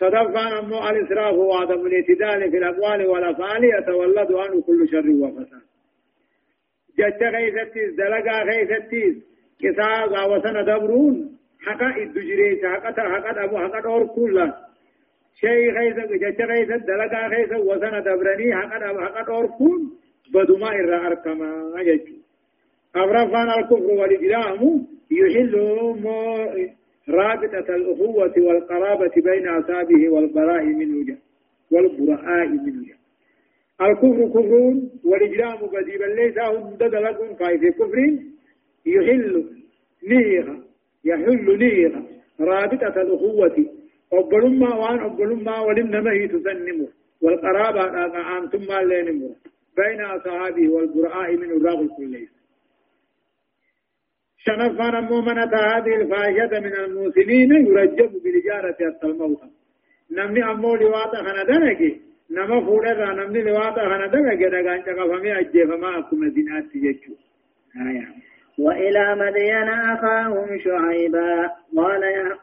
[0.00, 5.62] صدفان أمو الإسراف وعدم الاعتدال في الأقوال والأفعال يتولد عنه كل شر وفساد.
[6.98, 9.14] جتش غيثتيز دلقا غيثتيز
[9.60, 14.63] كسا غاوسنا دبرون حقا الدجريس حقا حقا أبو حقا دور كلا
[15.40, 19.82] شيء غيث جتش غيث دلقا غيث وسنا دبرني حقا حقا دور كل
[20.34, 22.00] بدما إرى أركما أجج
[22.96, 25.54] أبرفان الكفر والإجرام يحل
[27.08, 31.16] رابطة الأخوة والقرابة بين أصحابه والبراء منه
[31.70, 32.94] والبراء منه
[33.80, 34.74] الكفر كفر
[35.04, 38.18] والإجرام بديبا ليس هم ددلكم كيف كفر
[38.86, 39.44] يحل
[40.08, 40.62] نيغا
[41.04, 42.02] يحل نيغا
[42.40, 43.66] رابطة الأخوة
[44.12, 46.88] أبلما وان أبلما ولم هي تسنمه
[47.22, 47.82] والقرابة
[48.38, 49.36] أنتم ما لينمه
[49.76, 52.30] بين أصحابه والبراء من الراغ الكليس
[54.38, 59.40] شنفان مؤمنة هذه الفاحشة من الموسمين يرجب بالإجارة حتى الموت
[60.12, 62.00] نمني أمو لواطة خندنك
[62.30, 67.14] نما فولا نمني لواطة خندنك دقان جقفمي أجيفما أكم زنات يجو
[67.88, 68.08] آية
[68.58, 72.38] وإلى مدين أخاهم شعيبا قال يا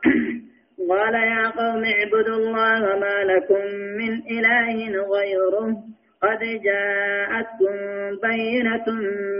[0.89, 3.63] قال يا قوم اعبدوا الله ما لكم
[3.99, 4.75] من إله
[5.13, 5.75] غيره.
[6.21, 7.75] قد جاءتكم
[8.21, 8.87] بينة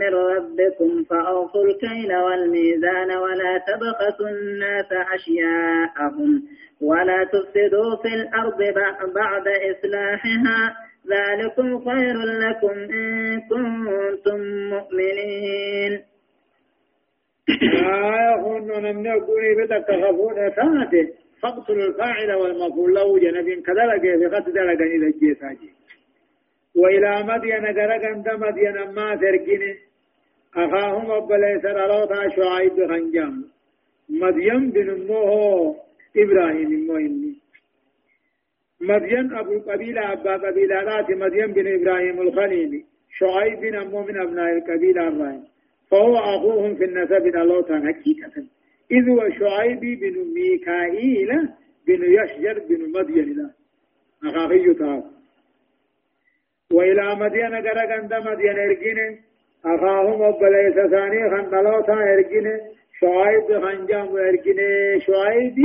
[0.02, 6.44] من ربكم فأوفوا الكيل والميزان ولا تبخسوا الناس أشياءهم
[6.82, 8.58] ولا تفسدوا في الأرض
[9.16, 10.76] بعد إصلاحها.
[11.08, 14.40] ذلكم خير لكم إن كنتم
[14.70, 16.02] مؤمنين.
[17.50, 24.56] آية نمني أقولي بدك تخافون تاتي فاقتلوا الفاعل والمفعول له جنب كذا لقى في قتل
[24.56, 25.70] لقى إلى الجيساجي
[26.76, 29.76] وإلى مدين غرقن مدين ما تركين.
[30.56, 33.44] أخاهم أبليس رلوتا شعيب خنجام
[34.10, 35.76] مدين بن موه
[36.18, 37.34] إبراهيم موهني.
[38.82, 42.86] مدين أبو قبيلة أبا قبيلة رات مدين بن إبراهيم الخليلي.
[43.18, 45.44] شعيب بن أمو من أبناء القبيلة الرائم.
[45.92, 48.44] فهو أخوهم في النسب الله حقيقة
[48.92, 51.30] إذ هو شعيب بن ميكائيل
[51.88, 53.50] بن يشجر بن مدين له.
[54.24, 55.04] أخاخي تعالى
[56.74, 59.22] وإلى مدين غرقند مدين إرقين.
[59.66, 62.60] أخاهم أبليس ثاني خندلوتا إرقين.
[63.00, 64.60] شعيب خنجام إرقين.
[65.00, 65.56] شعيب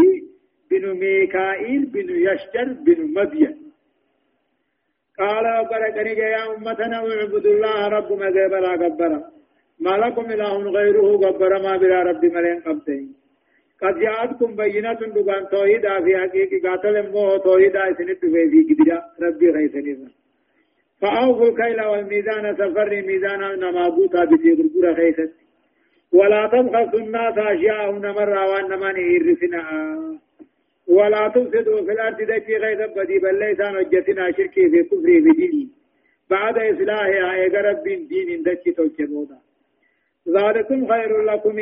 [0.71, 3.67] بن ميكائيل بن يشجر بن مدين.
[5.19, 8.53] قال وبركني يا أمتنا اعبدوا الله رب مذهب
[8.83, 9.36] قبرا
[9.81, 13.15] ما لكم إله غيره قبر ما بلا رب ملين قبتين
[13.83, 20.09] قد جاءتكم بينة دقان توحيدا في حقيقة قاتل مو توحيدا سنت في قدرة ربي غيثني
[21.01, 25.33] فأوفوا الكيل والميزان سفر ميزان نمابوتا بتي غرغرة خيست
[26.13, 29.63] ولا تبخسوا الناس أشياءهم مرة وأنما نهرسنا
[30.89, 35.69] ولا تفسدوا في الأرض دكي غير بدي بل ليس نجتنا شركي في كفر في
[36.31, 39.39] بعد إصلاحها إيقا رب دين دكي توجبودا
[40.29, 41.57] ذلكم خير لكم.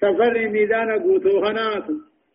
[0.00, 1.94] سفر ميزان قوتو خناتو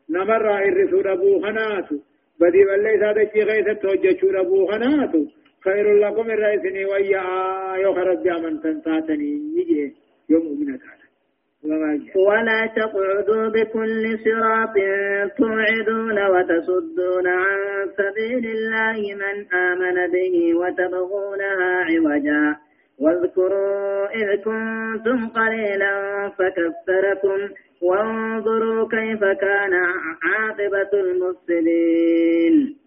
[0.10, 1.96] نمر إرسو ربو خناتو
[2.40, 5.26] بدي بل ليس دكي غير توجبو ربو خناتو
[5.64, 7.24] خير لكم الرئيسني ويا.
[7.84, 9.32] يو خرج من تنتاتني.
[9.58, 9.94] يجي
[10.30, 10.80] يوم من
[12.16, 14.76] ولا تقعدوا بكل صراط
[15.38, 17.60] توعدون وتصدون عن
[17.98, 22.69] سبيل الله من آمن به وتبغونها عوجا.
[23.00, 27.50] واذكروا إذ كنتم قليلا فكثركم
[27.82, 29.74] وانظروا كيف كان
[30.24, 32.78] عاقبة المفسدين.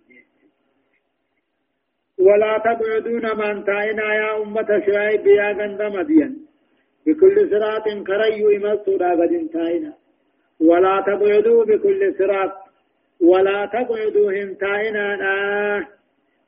[2.18, 6.46] ولا تبعدون من تاينا يا أمة شعيب يا غند مدين.
[7.06, 9.92] بكل صراط كريو إمسوا غد تاينا
[10.60, 12.52] ولا تبعدوا بكل صراط.
[13.20, 16.01] ولا تبعدوا هم تاينا آه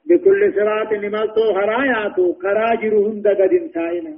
[0.09, 4.15] بكل صراط إمسوا خراياتو كراجرهم غد تاينا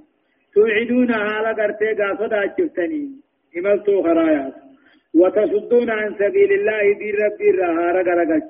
[0.55, 3.03] توعدون على قرتي قاصدا جفتني
[3.59, 4.67] إمسوا خراياتو.
[5.21, 8.41] وتصدون عن سبيل الله دين ربي رها رقا رقا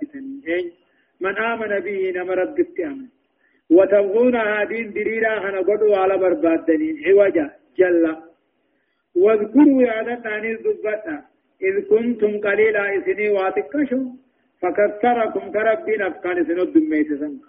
[1.21, 2.99] من آمن به نمر الدتيام
[3.71, 8.05] وتبغونها دين دريرا خنا قدوا على بربادنين عوجا جل.
[9.23, 11.17] واذكروا يا لتاني الزبطة
[11.63, 14.07] إذ كنتم قليلا إسني واتكشوا
[14.63, 17.45] فكثركم كربين أفكان سنو الدميت سنك.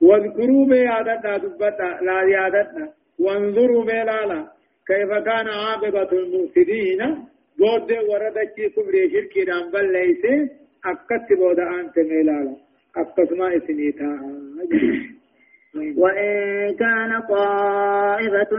[0.00, 4.40] واذكروا بيادتنا دبتا لا يادتنا وانظروا بلالا
[4.86, 7.00] كيف كان عاقبة المفسدين؟
[7.58, 10.24] بود وردت كبر شركي دام بل ليس
[10.84, 12.56] أكت بود أنت ملالا
[12.96, 14.10] أكت ما إسنيتا.
[15.74, 18.56] وإن كان طائفة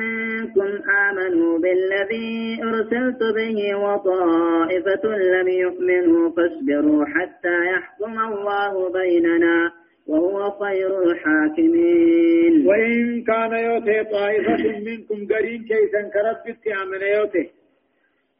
[0.00, 0.70] منكم
[1.08, 9.72] آمنوا بالذي أرسلت به وطائفة لم يؤمنوا فاصبروا حتى يحكم الله بيننا
[10.06, 12.66] وهو خير الحاكمين.
[12.66, 17.50] وإن كان يوتي طائفة منكم قرين كيسا كربت أمن يوتي.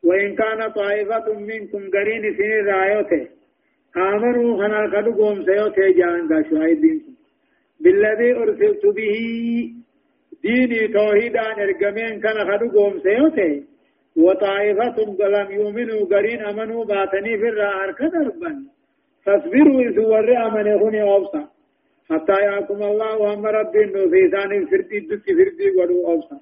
[0.04, 3.28] وإن كان طائفة منكم قرين سنين رأيوتي.
[3.96, 7.11] آمنوا خنا قد قوم سيوتي جان بنكم
[7.83, 9.16] بالذي أرسلت به.
[10.43, 13.72] ديني توحيدا ارقمين كان قد قوم سيوتي.
[14.16, 14.97] وطائفة
[15.37, 18.53] لم يؤمنوا قرين أمنوا باتني في الرأى كدربا
[19.24, 21.45] فاصبروا إذ ورئ من هنا أوصى
[22.11, 26.37] حتى يحكم الله وهم ربي إنه في ثاني فردي دك فردي ولو أوصى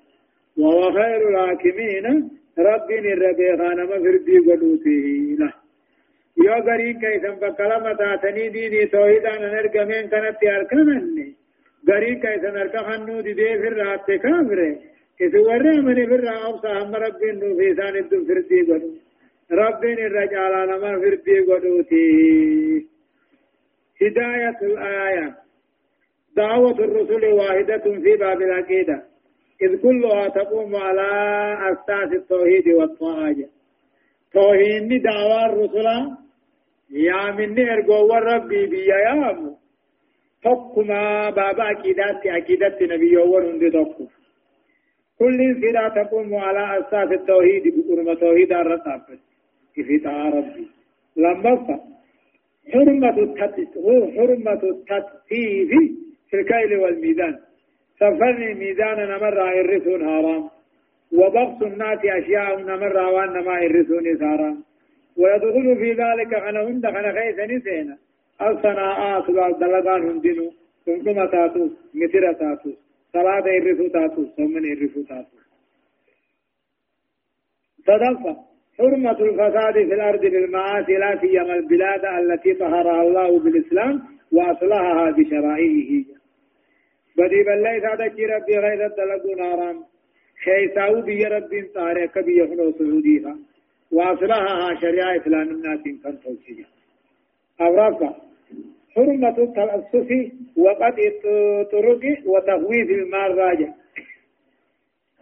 [0.59, 2.31] وهو خير الحاكمين.
[2.59, 4.77] ربي الربي خانم فردي ولو
[6.41, 11.29] له يو غري كيسن بكلمة تاتني ديني توحيدا نرقمين كانت أركنني
[11.89, 14.73] غري كيسن أركخنو دي دي في الرات كافره
[15.21, 18.91] إذ ورئ من في الرأى أوصى هم ربي إنه في ثاني دك فردي ولو
[19.63, 22.07] ربين الرجال نما فردي قدوتي
[24.03, 25.35] هداية الآية
[26.37, 29.03] دعوة الرسل واحدة في باب العقيدة
[29.63, 31.09] إذ كلها تقوم على
[31.73, 33.37] أساس التوحيد والطاعة
[34.33, 35.87] توحيد دعوة الرسل
[37.31, 39.15] مني أرجو ربي بيا يا
[40.43, 40.87] تقوم
[41.37, 44.09] باب عقيدات عقيدة نبي ورند تقوم
[45.19, 49.19] كل فلا تقوم على أساس التوحيد بقرم توحيد الرسول
[49.75, 49.83] في
[50.37, 50.67] ربي.
[51.17, 51.53] لما
[52.73, 53.17] حرمة
[54.17, 55.71] حرمة التطهير
[56.29, 57.39] في الكيل والميزان.
[58.01, 60.49] سفر ميزان نمر الرسول حرام
[61.13, 64.65] وبغض الناس أشياء نمر وأن ما الرسول حرام
[65.21, 67.97] ويدخل في ذلك أنا هند أنا خيس نسينا.
[68.49, 70.47] الصناعات والدلقان هندنو
[70.87, 71.65] كنكم تاتو
[71.95, 72.71] متر تاتو.
[73.13, 75.37] صلاة الرسول تاتو سمن الرسول تاتو.
[77.87, 78.33] صدقة
[78.79, 84.03] حرمة الفساد في الأرض بالمعاصي لا سيما البلاد التي طهرها الله بالإسلام
[84.33, 86.05] وأصلحها بشرائعه.
[87.17, 89.79] بدي بالله سادة ربي غير الدلق نارام
[90.45, 93.35] خيساو بي ربي طارق كبي يخنو سعوديها.
[93.93, 96.65] واصلها شريعة إسلام الناس كان توجيه
[97.61, 98.13] أو رفع
[98.95, 100.11] حرمة التلصف
[100.57, 103.73] وقد الطرق وتغويث المال راجع.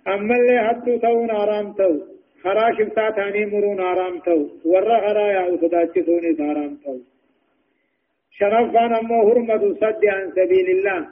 [0.08, 1.92] أما اللي حتى تو نارام تو
[2.42, 6.98] خرا شفتا تاني مرون آرام تو ورى خرا يا أصداتي توني آرام تو
[8.42, 11.08] أمو حرمة صد عن سبيل الله.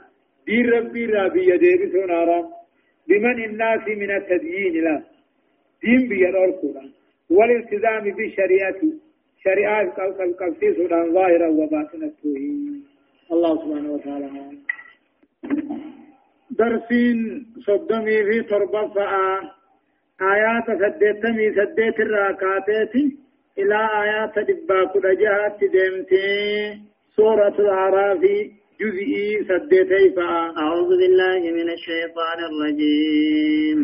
[0.47, 2.45] دين ربي ربي يديبسون آرام.
[3.07, 5.03] بمن الناس من التديين لا.
[5.83, 6.91] دين بيان القرآن
[7.29, 8.81] والالتزام بالشريعة
[9.43, 9.85] شريعة
[10.39, 12.11] قبسي سودان ظاهرا وباطنا
[13.31, 14.27] الله سبحانه وتعالى.
[16.51, 18.95] درسين صدمي في تربة
[20.21, 22.95] آيات سدتمي سدت الراكاتات
[23.59, 26.79] إلى آيات دباك رجعت دمتي
[27.15, 28.21] سورة الأعراف
[28.81, 30.19] جزئي سديتي
[30.57, 33.79] أعوذ بالله من الشيطان الرجيم.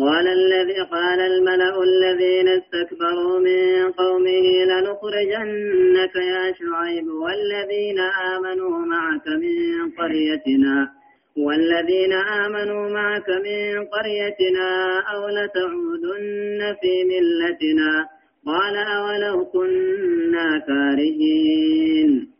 [0.00, 7.98] قال الذي قال الملأ الذين استكبروا من قومه لنخرجنك يا شعيب والذين
[8.34, 10.88] آمنوا معك من قريتنا
[11.36, 18.08] والذين آمنوا معك من قريتنا أو لتعودن في ملتنا
[18.46, 22.30] قال أولو كنا كارهين.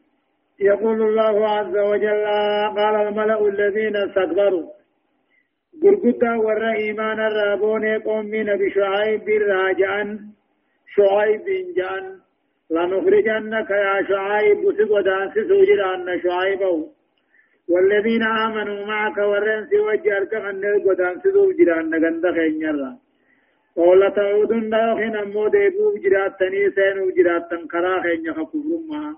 [0.60, 2.24] يقول الله عز وجل
[2.76, 4.75] قال الملأ الذين استكبروا
[5.82, 10.18] قرقدا ور إيمان الرابون قومين بشعيب راجعا
[10.96, 11.46] شعيب
[11.76, 12.04] جان
[12.70, 16.88] لنخرجنك يا شعيب سقدان سسوجران شعيبه
[17.68, 22.90] والذين آمنوا معك ورنس وجهك أن القدان سسوجران نغند خينيرا
[23.76, 29.16] ولا تعودن داخن أمو ديبو جراتني سينو جراتن كرا خينيا كفرما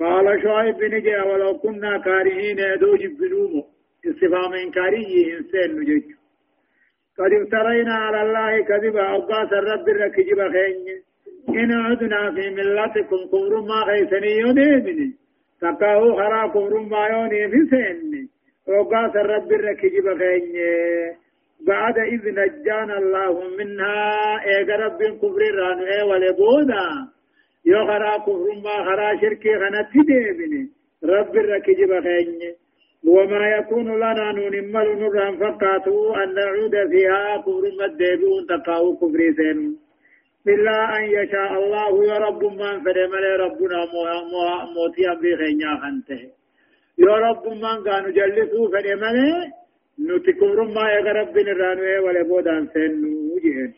[0.00, 3.71] قال شعيب بن جاء ولو كنا كارهين يدو جبنومو
[4.06, 6.06] استفهام إنكاري إنسان نجيك
[7.18, 10.86] قد افترينا على الله كذبا أباس الرب الركجب خين
[11.48, 15.12] إن عدنا في ملتكم كفر ما غيثني يديمني
[15.60, 18.28] تقاو خرا كفر ما يوني في سني
[18.68, 20.62] وقاس الرب الركجب غيني
[21.66, 24.06] بعد إذ نجانا الله منها
[24.46, 26.84] إيغا رب كفر رانو إيه ولبودا
[27.66, 30.62] يو خرا كفر ما خرا شركي غنتي ديمني
[31.04, 32.61] رب الركجب غيني
[33.06, 39.70] وما يكون لنا ننمل نران فقاتو أن نعود فيها كفر مدبون تقاو كفر سنو
[40.48, 43.78] إلا أن يشاء الله يا رب من فرمل ربنا
[44.74, 46.22] موتي أمري خينيا خنته.
[46.98, 49.16] يا رب من كانوا جلسوا فرمل
[50.08, 53.72] نتكبر ما يا رب نرانوه ولا بودان سنو جهن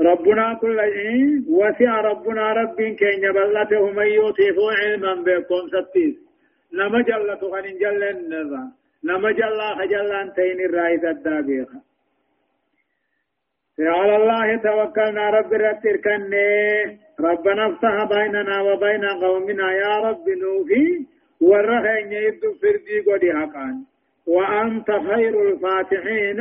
[0.00, 1.44] ربنا كل شيء.
[1.58, 6.31] وسع ربنا رب كين بلته من يوتيف علما بكم ستيس.
[6.72, 8.70] نما جلت غن جلن
[9.04, 11.68] نما جلا خجلان تين الرئيس الدابيخ
[13.78, 16.34] على الله توكلنا رب رتركن
[17.20, 21.06] ربنا افتح بيننا وبين قومنا يا رب نوفي
[21.40, 23.76] ورخين يد فردي قدي حقان
[24.26, 26.38] وأنت خير الفاتحين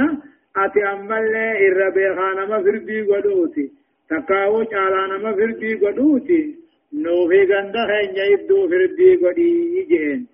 [0.58, 1.36] أتي أمال
[1.68, 3.72] الربي خانما فردي قدوتي
[4.10, 6.56] تقاوش على نما فردي قدوتي
[6.94, 10.28] نوفي قند خين يد فردي قدي جين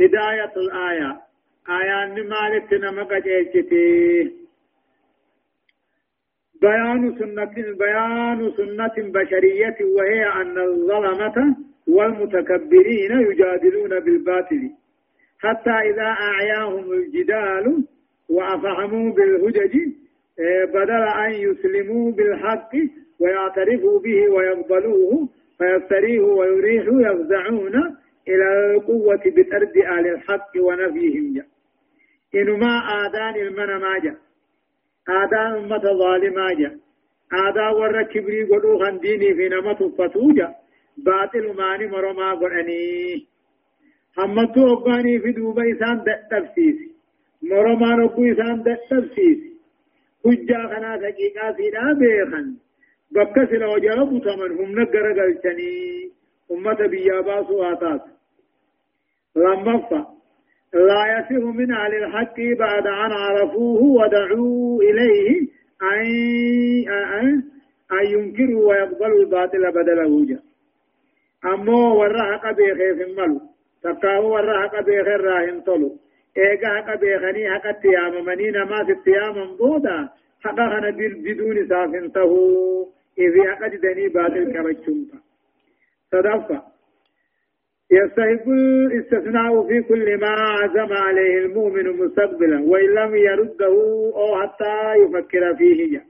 [0.00, 1.20] هداية الآية
[1.68, 4.32] آيان مالك نمك جيشتي
[6.62, 11.56] بيان سنة بيان سنة بشرية وهي أن الظلمة
[11.88, 14.70] والمتكبرين يجادلون بالباطل
[15.38, 17.84] حتى إذا أعياهم الجدال
[18.28, 19.76] وأفهموا بالهجج
[20.74, 22.70] بدل أن يسلموا بالحق
[23.20, 25.28] ويعترفوا به ويقبلوه
[25.58, 27.74] فيفتريه ويريحوا يفزعون
[28.28, 31.42] إلى القوة بترد أهل الحق ونفيهم.
[32.34, 34.16] إنما آذان المنماجة
[35.08, 36.78] آداء أمة ظالما جا
[37.32, 40.54] آداء ور كبري قدو خنديني في نما تفتو جا
[40.96, 43.26] باطل ماني مرما قرأني.
[44.18, 46.76] همتو أباني في دوبا إسان تفسيس.
[47.42, 49.38] مرما ربو إسان تفسيس.
[50.24, 52.65] حجا خنا حقيقة سيدا بيخن.
[53.10, 56.10] بكس لو جربوا تمن هم نقر قلتني
[56.52, 58.00] أمة بياباسو آتاس
[59.36, 60.06] لما
[60.74, 65.48] لا يصح من أهل الحق بعد أن عرفوه ودعوا إليه
[65.82, 67.42] أن
[67.92, 70.42] أن ينكروا ويقبلوا الباطل بدله جاء
[71.44, 73.40] أمو ورا بيخي في الملو
[73.82, 75.96] تقاو ورا حق بيخي راهن طلو
[76.38, 80.08] إيقا حق بيخني حق التيام منين ما في التيام بودا
[80.44, 80.90] حق خنا
[81.24, 82.32] بدون سافنته
[83.18, 85.18] إذا حق دني باطل كبتشمتا
[86.12, 86.62] صدفة.
[87.90, 93.76] يستحق الاستثناء في كل ما عزم عليه المؤمن مستقبلا وإن لم يرده
[94.16, 96.04] أو حتى يفكر فيه.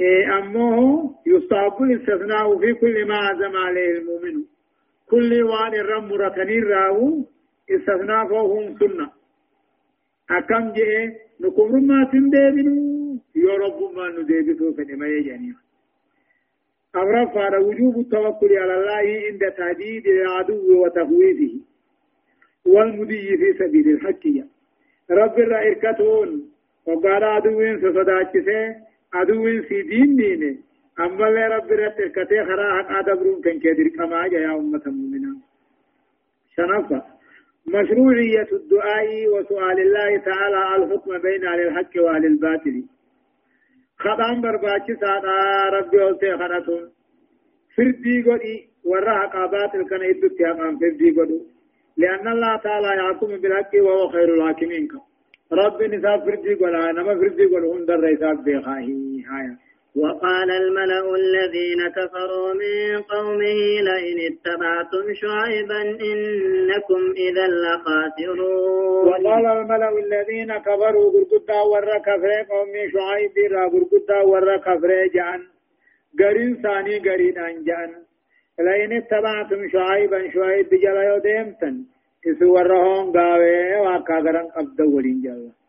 [0.00, 4.44] إيه أمه يستحق الاستثناء في كل ما عزم عليه المؤمن.
[5.10, 7.24] كل وان الرم ركنين راو
[7.70, 9.10] استثناء فهم سنة.
[10.30, 15.61] أكم جئ نكم ما تندبنوا يا رب ما ندبتوا فنما يجانيه
[16.96, 21.54] أمر فعل وجوب التوكل على الله عند تهديد العدو وتخويفه
[22.66, 24.26] والمدي في سبيل الحق.
[25.10, 26.50] رب الرائركتون
[26.86, 28.76] وقال عدوين سصداتشسه
[29.14, 30.56] عدوين في دين دينه
[31.00, 35.40] أما اللي رب الرائركته خرا حق عدبرون كان كدر كما يا أمة المؤمنين
[36.56, 37.02] شنفة.
[37.66, 42.84] مشروعية الدعاء وسؤال الله تعالى الحكم بين أهل الحق وأهل الباطل.
[44.04, 45.36] خطان برباچي سادا
[45.74, 46.82] ربي أولتي خناتون
[47.76, 51.38] فردي قدي ورا حقابات الكن إدو تيامان فردي قدو
[51.96, 54.88] لأن الله تعالى يحكم بالحق وهو خير الحاكمين
[55.52, 59.56] رب نساب فردي قدو نما فردي قدو هندر ريساب بيخاهي هايا
[59.96, 69.08] وقال الملأ الذين كفروا من قومه لئن اتبعتم شعيبا إنكم إذا لخاسرون.
[69.08, 75.40] وقال الملأ الذين كفروا بركتا ورى كفر قوم شعيب را بركتا ورى كفر جان.
[76.18, 77.90] قرين ثاني قرين أنجان.
[78.58, 81.84] لئن اتبعتم شعيبا شعيب بجلا يوديمتن
[82.30, 85.61] إسورهم قاوي وكاغران قبض ولين جلا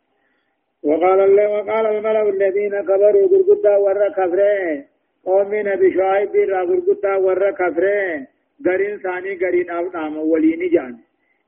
[0.83, 4.83] وقال الله وقال الملأ الذين كفروا غرغدا ور كفرة.
[5.25, 8.27] قوم نبي شعيب را غرغدا ور كفرة.
[8.67, 10.97] غرين ثاني غرين أو نام ولين جان.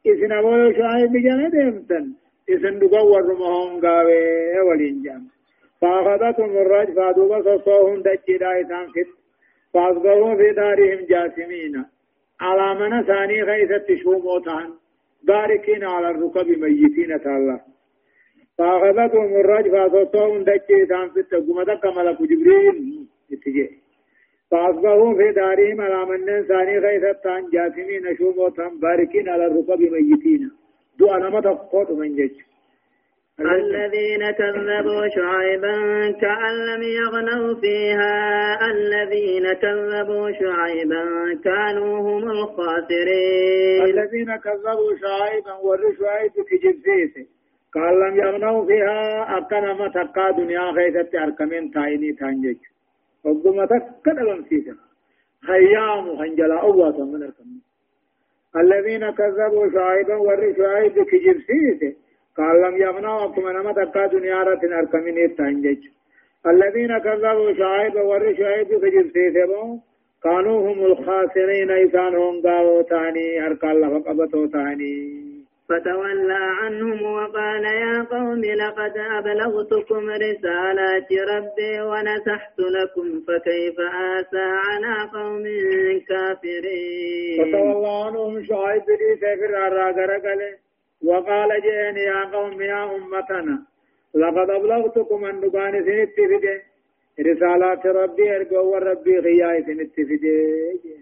[0.07, 2.05] اسن أبو شعيب جان دمتن
[2.49, 5.21] اسن دغ ور مهون غاوي ولين جان.
[5.81, 9.09] فأخذتهم الرجفة دوبا صوهم دجي دايتان فت
[9.73, 11.85] فأصبحوا في دارهم جاسمين.
[12.41, 14.69] على من ثاني غيثت شوموتان
[15.23, 17.74] باركين على الركب ميتين الله
[18.57, 23.69] فأخذتهم الرجفة فصوم دجي دان في التقوم دك ملك جبريل اتجاه
[24.51, 30.51] فأصبحوا في دارهم على من ثاني غيثة جاثمين شوموتا باركين على الركب ميتين
[30.99, 32.31] دعا نما تفقوت من جيش
[33.39, 35.75] الذين كذبوا شعيبا
[36.21, 41.03] كأن لم يغنوا فيها الذين كذبوا شعيبا
[41.43, 46.57] كانوا هم الخاسرين الذين كذبوا شعيبا ور شعيب في
[47.75, 52.57] قال لم يغنوا فيها أكنا ما تقا دنيا غيثة أركمين تايني تانجج
[53.23, 54.75] وقم تكنا لنسيسا
[55.47, 57.61] خيام خنجلا أواتا من الكمين
[58.55, 61.95] الذين كذبوا شعيبا ور شعيب في جبسيسه
[62.37, 65.81] قال لم يغنوا أكما نما تقا دنيا رتن أركمين تانجج
[66.47, 69.79] الذين كذبوا شعيب ور شعيب في جبسيسه
[70.23, 75.34] كانوا هم الخاسرين إسان هم قاوة تاني أركا الله فقبتو تاني.
[75.69, 83.79] فتولى عنهم وقال يا قوم لقد أبلغتكم رسالات ربي ونسحت لكم فكيف
[84.19, 85.43] آسى على قوم
[86.09, 90.41] كافرين؟ فتولى عنهم شعيب لي سفر الراغرقل
[91.03, 93.59] وقال جئني يا قوم يا أمتنا
[94.15, 96.61] لقد أبلغتكم أن نباني سنت فده
[97.31, 100.95] رسالات ربي أرقوا ربي غياي سنت فده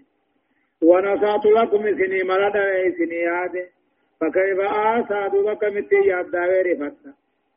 [0.82, 2.56] ونسحت لكم سني ملد
[2.98, 3.73] سني هذه
[4.20, 7.12] فكيف آسى دوبك متي رفتا؟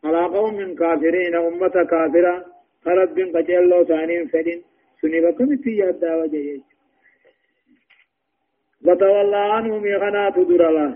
[0.06, 2.46] على قوم كافرين أمة كافرة.
[2.86, 4.64] خلت بن قجلو ثانين فدين.
[5.02, 6.62] سني بك متي ياداوي جيش.
[8.86, 10.96] وتولى عنهم يغنات درلا.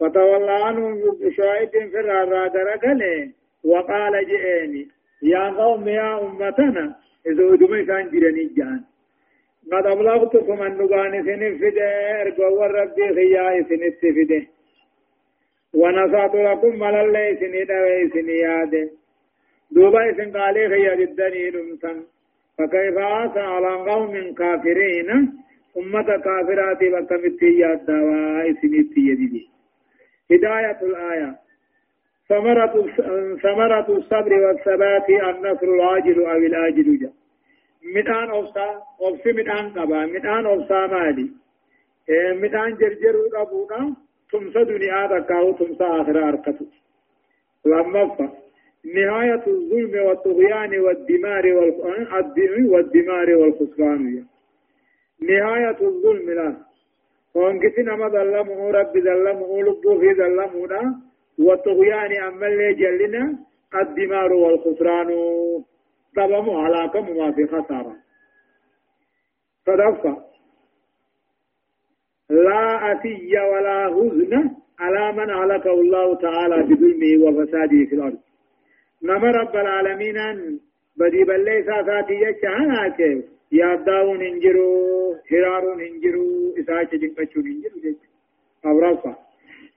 [0.00, 0.94] وتولى عنهم
[1.36, 3.32] شعيب في الرادة
[3.64, 4.88] وقال جئني
[5.22, 6.96] يا قوم يا أمتنا.
[7.26, 8.80] إذا أدمي كان جرني جان.
[9.72, 14.57] قد أبلغتكم أن نغاني سنفده أرقوا ربي خيائي سنفده.
[15.74, 18.90] ونصعت لكم مل الله سني دوي سني ياد
[19.70, 22.02] دوبا سن قالي خيا جدني نمسن
[22.58, 25.10] فكيف آسى على قوم كافرين؟
[25.76, 29.48] أمة كافرات بكمتي ياد دواء سني يدي
[30.32, 31.36] هداية الآية.
[32.28, 32.74] ثمرة
[33.42, 37.12] ثمرة الصبر والثبات النصر العاجل أو الآجل جاء
[37.96, 40.06] مدان أوسا أوسي مدان قبا.
[40.06, 41.30] مدان أوسا مالي.
[42.42, 43.96] مدان جرجر أبونا
[44.32, 46.64] تمسى دنيا تكاو تمسى آخرة أركتو
[47.66, 48.28] لما
[48.94, 51.46] نهاية الظلم والطغيان والدمار
[52.72, 54.24] والدمار والخسران
[55.20, 56.56] نهاية الظلم لا
[57.34, 61.00] وانكسنا ما ظلمه رب ظلمه لبه في ظلمنا
[61.38, 63.38] والطغيان أما اللي جلنا
[63.82, 65.08] الدمار والخسران
[66.16, 67.96] طبعا هلاكم ما في خسارة
[69.66, 70.27] صدفة
[72.30, 74.50] لا أتي ولا هزن
[74.80, 78.18] على من هلكه الله تعالى بظلمه وفساده في الأرض.
[79.02, 80.16] نما رب العالمين
[80.96, 87.96] بدي بلي ساتاتي يجعنا كيف ياداون انجرو هرارون انجرو إساك جنكشون انجرو جيش
[88.66, 89.14] أو رفع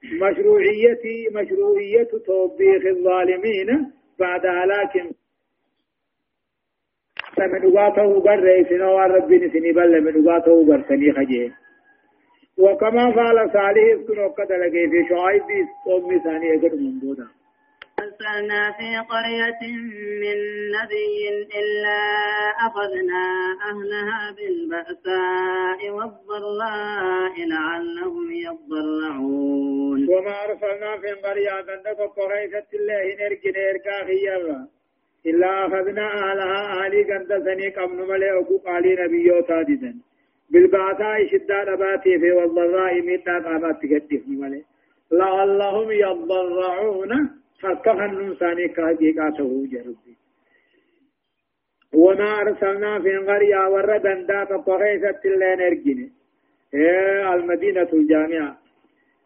[0.04, 4.95] مشروعية مشروعية توبيخ الظالمين بعد هلاك.
[7.38, 11.61] من أغاته قرر سنوى ربي نسني بل من أغاته قرسني خجيه
[12.58, 17.28] وكما فعل صالح كن وقد لقي في شعيب قوم ثاني اجر من دودا
[17.99, 19.62] أرسلنا في قرية
[20.24, 20.38] من
[20.78, 21.30] نبي
[21.60, 21.99] إلا
[22.68, 23.24] أخذنا
[23.70, 30.10] أهلها بالبأساء والضراء لعلهم يضرعون.
[30.10, 34.68] وما أرسلنا في قرية عندك قرية الله نرجع نرجع خيرا
[35.26, 39.95] إلا أخذنا أهلها أهلي قند سنيك أمن ملئ أكو قالي نبيوتا ديدن.
[40.52, 44.64] بالبعثاء شدة نباتي في والضراء من قامت تكتف مالي.
[45.12, 47.12] لعلهم يضرعون.
[47.62, 50.14] فكفن نساني كحقيقاته جربي.
[51.93, 56.12] وما أرسلنا في قرية وردا داتا قريسة اللين ارجني
[56.74, 58.58] إيه المدينة الجامعة.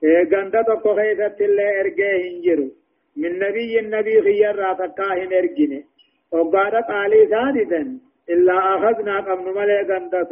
[0.04, 2.70] إيه قندة قريسة اللين ارجيه انجرو
[3.18, 5.86] من نبي النبي خير راتكاهن ارجني
[6.32, 8.00] وقالت علي ثالثا.
[8.30, 10.32] إلا أخذنا قبل ملي قندة.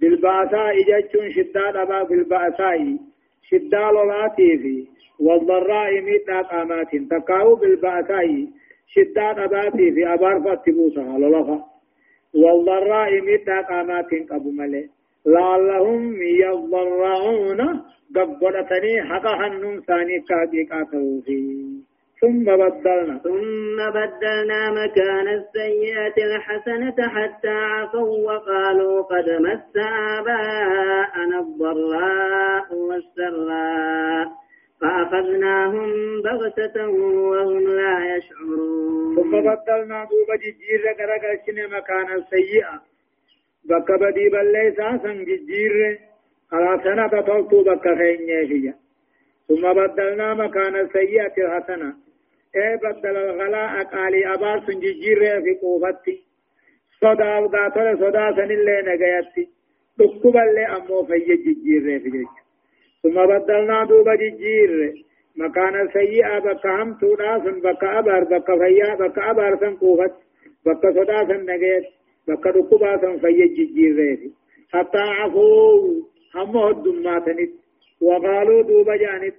[0.00, 2.96] بالبأساء جتشون شدة أبا في البأساء
[3.50, 4.86] شدة لولاتي في
[5.20, 8.46] والضراء ميتا قامات تقاو بالبأساء
[8.94, 11.64] شدة أباتي في أبار فتبوسها لولفا
[12.34, 14.88] والضراء ميتا قامات قبو ملي
[15.26, 17.60] لعلهم يضرعون
[18.16, 21.89] قبضتني حقا حنم ثاني كاكي كاتو فيه
[22.20, 29.76] ثم بدلنا ثم بدلنا مكان السيئة الحسنة حتى عفوا وقالوا قد مس
[30.18, 34.28] آباءنا الضراء والسراء
[34.80, 35.90] فأخذناهم
[36.22, 39.16] بغتة وهم لا يشعرون.
[39.16, 42.82] ثم بدلنا دوب جيجير رقرقشن مكان السيئة
[43.64, 45.98] بك بدي بل ليس سنججير
[46.52, 48.74] على سنة تطلتو بك خينيه
[49.48, 51.94] ثم بدلنا مكان السيئة الحسنة
[52.56, 56.24] اي بدل الغلاء قالي أبار سنججير في قوفتي
[57.00, 59.48] صدا وداتل صدا سن اللي نغيتي
[59.98, 62.34] دكوب اللي أمو في ججير في جج
[63.02, 64.94] ثم بدلنا دوب ججير
[65.36, 70.14] مكان السيئة بك هم تودا سن بك أبار بك فيا بك أبار سن قوفت
[70.66, 71.84] بك صدا سن نغيت
[72.28, 74.18] بك دكوبا سن في ججير
[74.72, 76.02] حتى عفو
[76.34, 77.50] هم هدوماتنت
[78.00, 79.34] وقالوا دوب جانت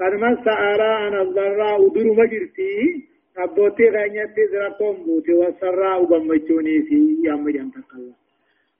[0.00, 3.04] قد مس آراءنا الضراء در مجرتي
[3.38, 8.14] أبوتي غنيتي زرقون بوتي والسراء بمجوني في يام جنتك الله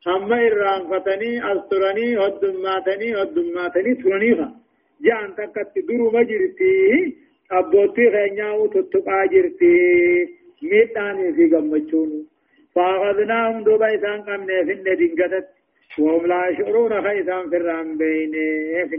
[0.06, 4.48] هم إران فتني أسترني هدماتني هدماتني ترنيها
[5.04, 6.76] جان تكت در مجرتي
[7.52, 9.76] أبوتي غنياو تتقى جرتي
[10.62, 12.22] ميتاني في غمجوني
[12.74, 15.48] فأخذناهم دوبا إسان قمنا في الندين قدت
[15.98, 18.32] وهم لا يشعرون خيثان في الرام بين
[18.90, 18.96] في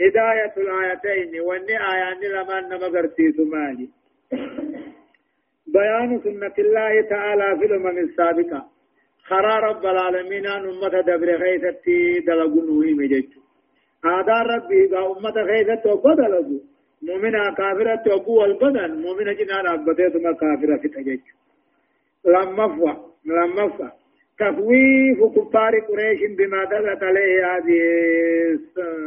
[0.00, 2.20] هداية الآيتين واني آيان
[2.70, 3.88] لما قرتيت مالي.
[5.66, 8.64] بيان سنة الله تعالى في الأمم السابقة.
[9.24, 13.26] خرى رب العالمين أن أمة دبر خيثتي دلقوا نوهي مجج
[14.04, 16.60] هذا ربي با أمة خيثت وبدلقوا
[17.02, 18.90] مؤمنة كافرة وقوة البدن.
[19.02, 21.20] مؤمنة جنان أبدت ما كافرة في تجج
[22.24, 22.92] لما فوا
[23.24, 23.88] لما فوا
[24.38, 27.78] تخويف كفار قريش بما دلت عليه هذه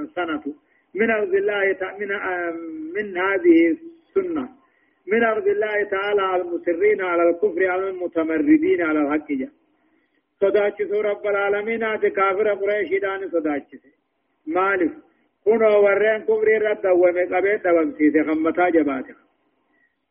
[0.03, 0.43] السنة
[0.95, 2.07] من أرض الله من
[2.95, 4.49] من هذه السنة.
[5.07, 9.49] من أرض الله تعالى على المسرين على الكفر على المتمردين على الحق جاء.
[10.41, 13.71] صداتش رب العالمين آتي كافر قريش دان صداتش
[14.47, 14.91] مالف
[15.45, 19.15] كنو ورين كفر رد ومقبت ومسيس خمتا جباته.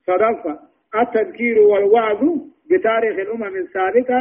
[0.07, 0.59] صدفة
[0.95, 2.22] التذكير والوعظ
[2.70, 4.20] بتاريخ الأمم السابقة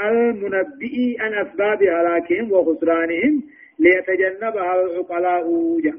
[0.00, 3.42] المنبئ عن أسباب هلاكهم وخسرانهم
[3.78, 5.44] ليتجنبها العقلاء
[5.84, 5.94] جا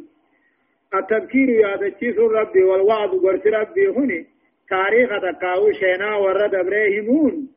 [0.95, 4.25] التذكير يا تشيس ربي والوعد ورس ربي هني.
[4.69, 7.47] تاريخ تقاو شينا ورد ابراهيمون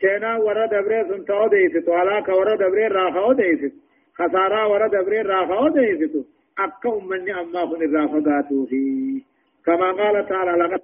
[0.00, 3.74] شينا ورد إبراهيم سنتو ديست وعلاك ورد إبراهيم راخو ديست
[4.14, 6.14] خسارة ورد إبراهيم راخو ديست
[6.58, 8.82] أكا أمني أما خن الرافقاتو في
[9.66, 10.80] كما قال تعالى لقد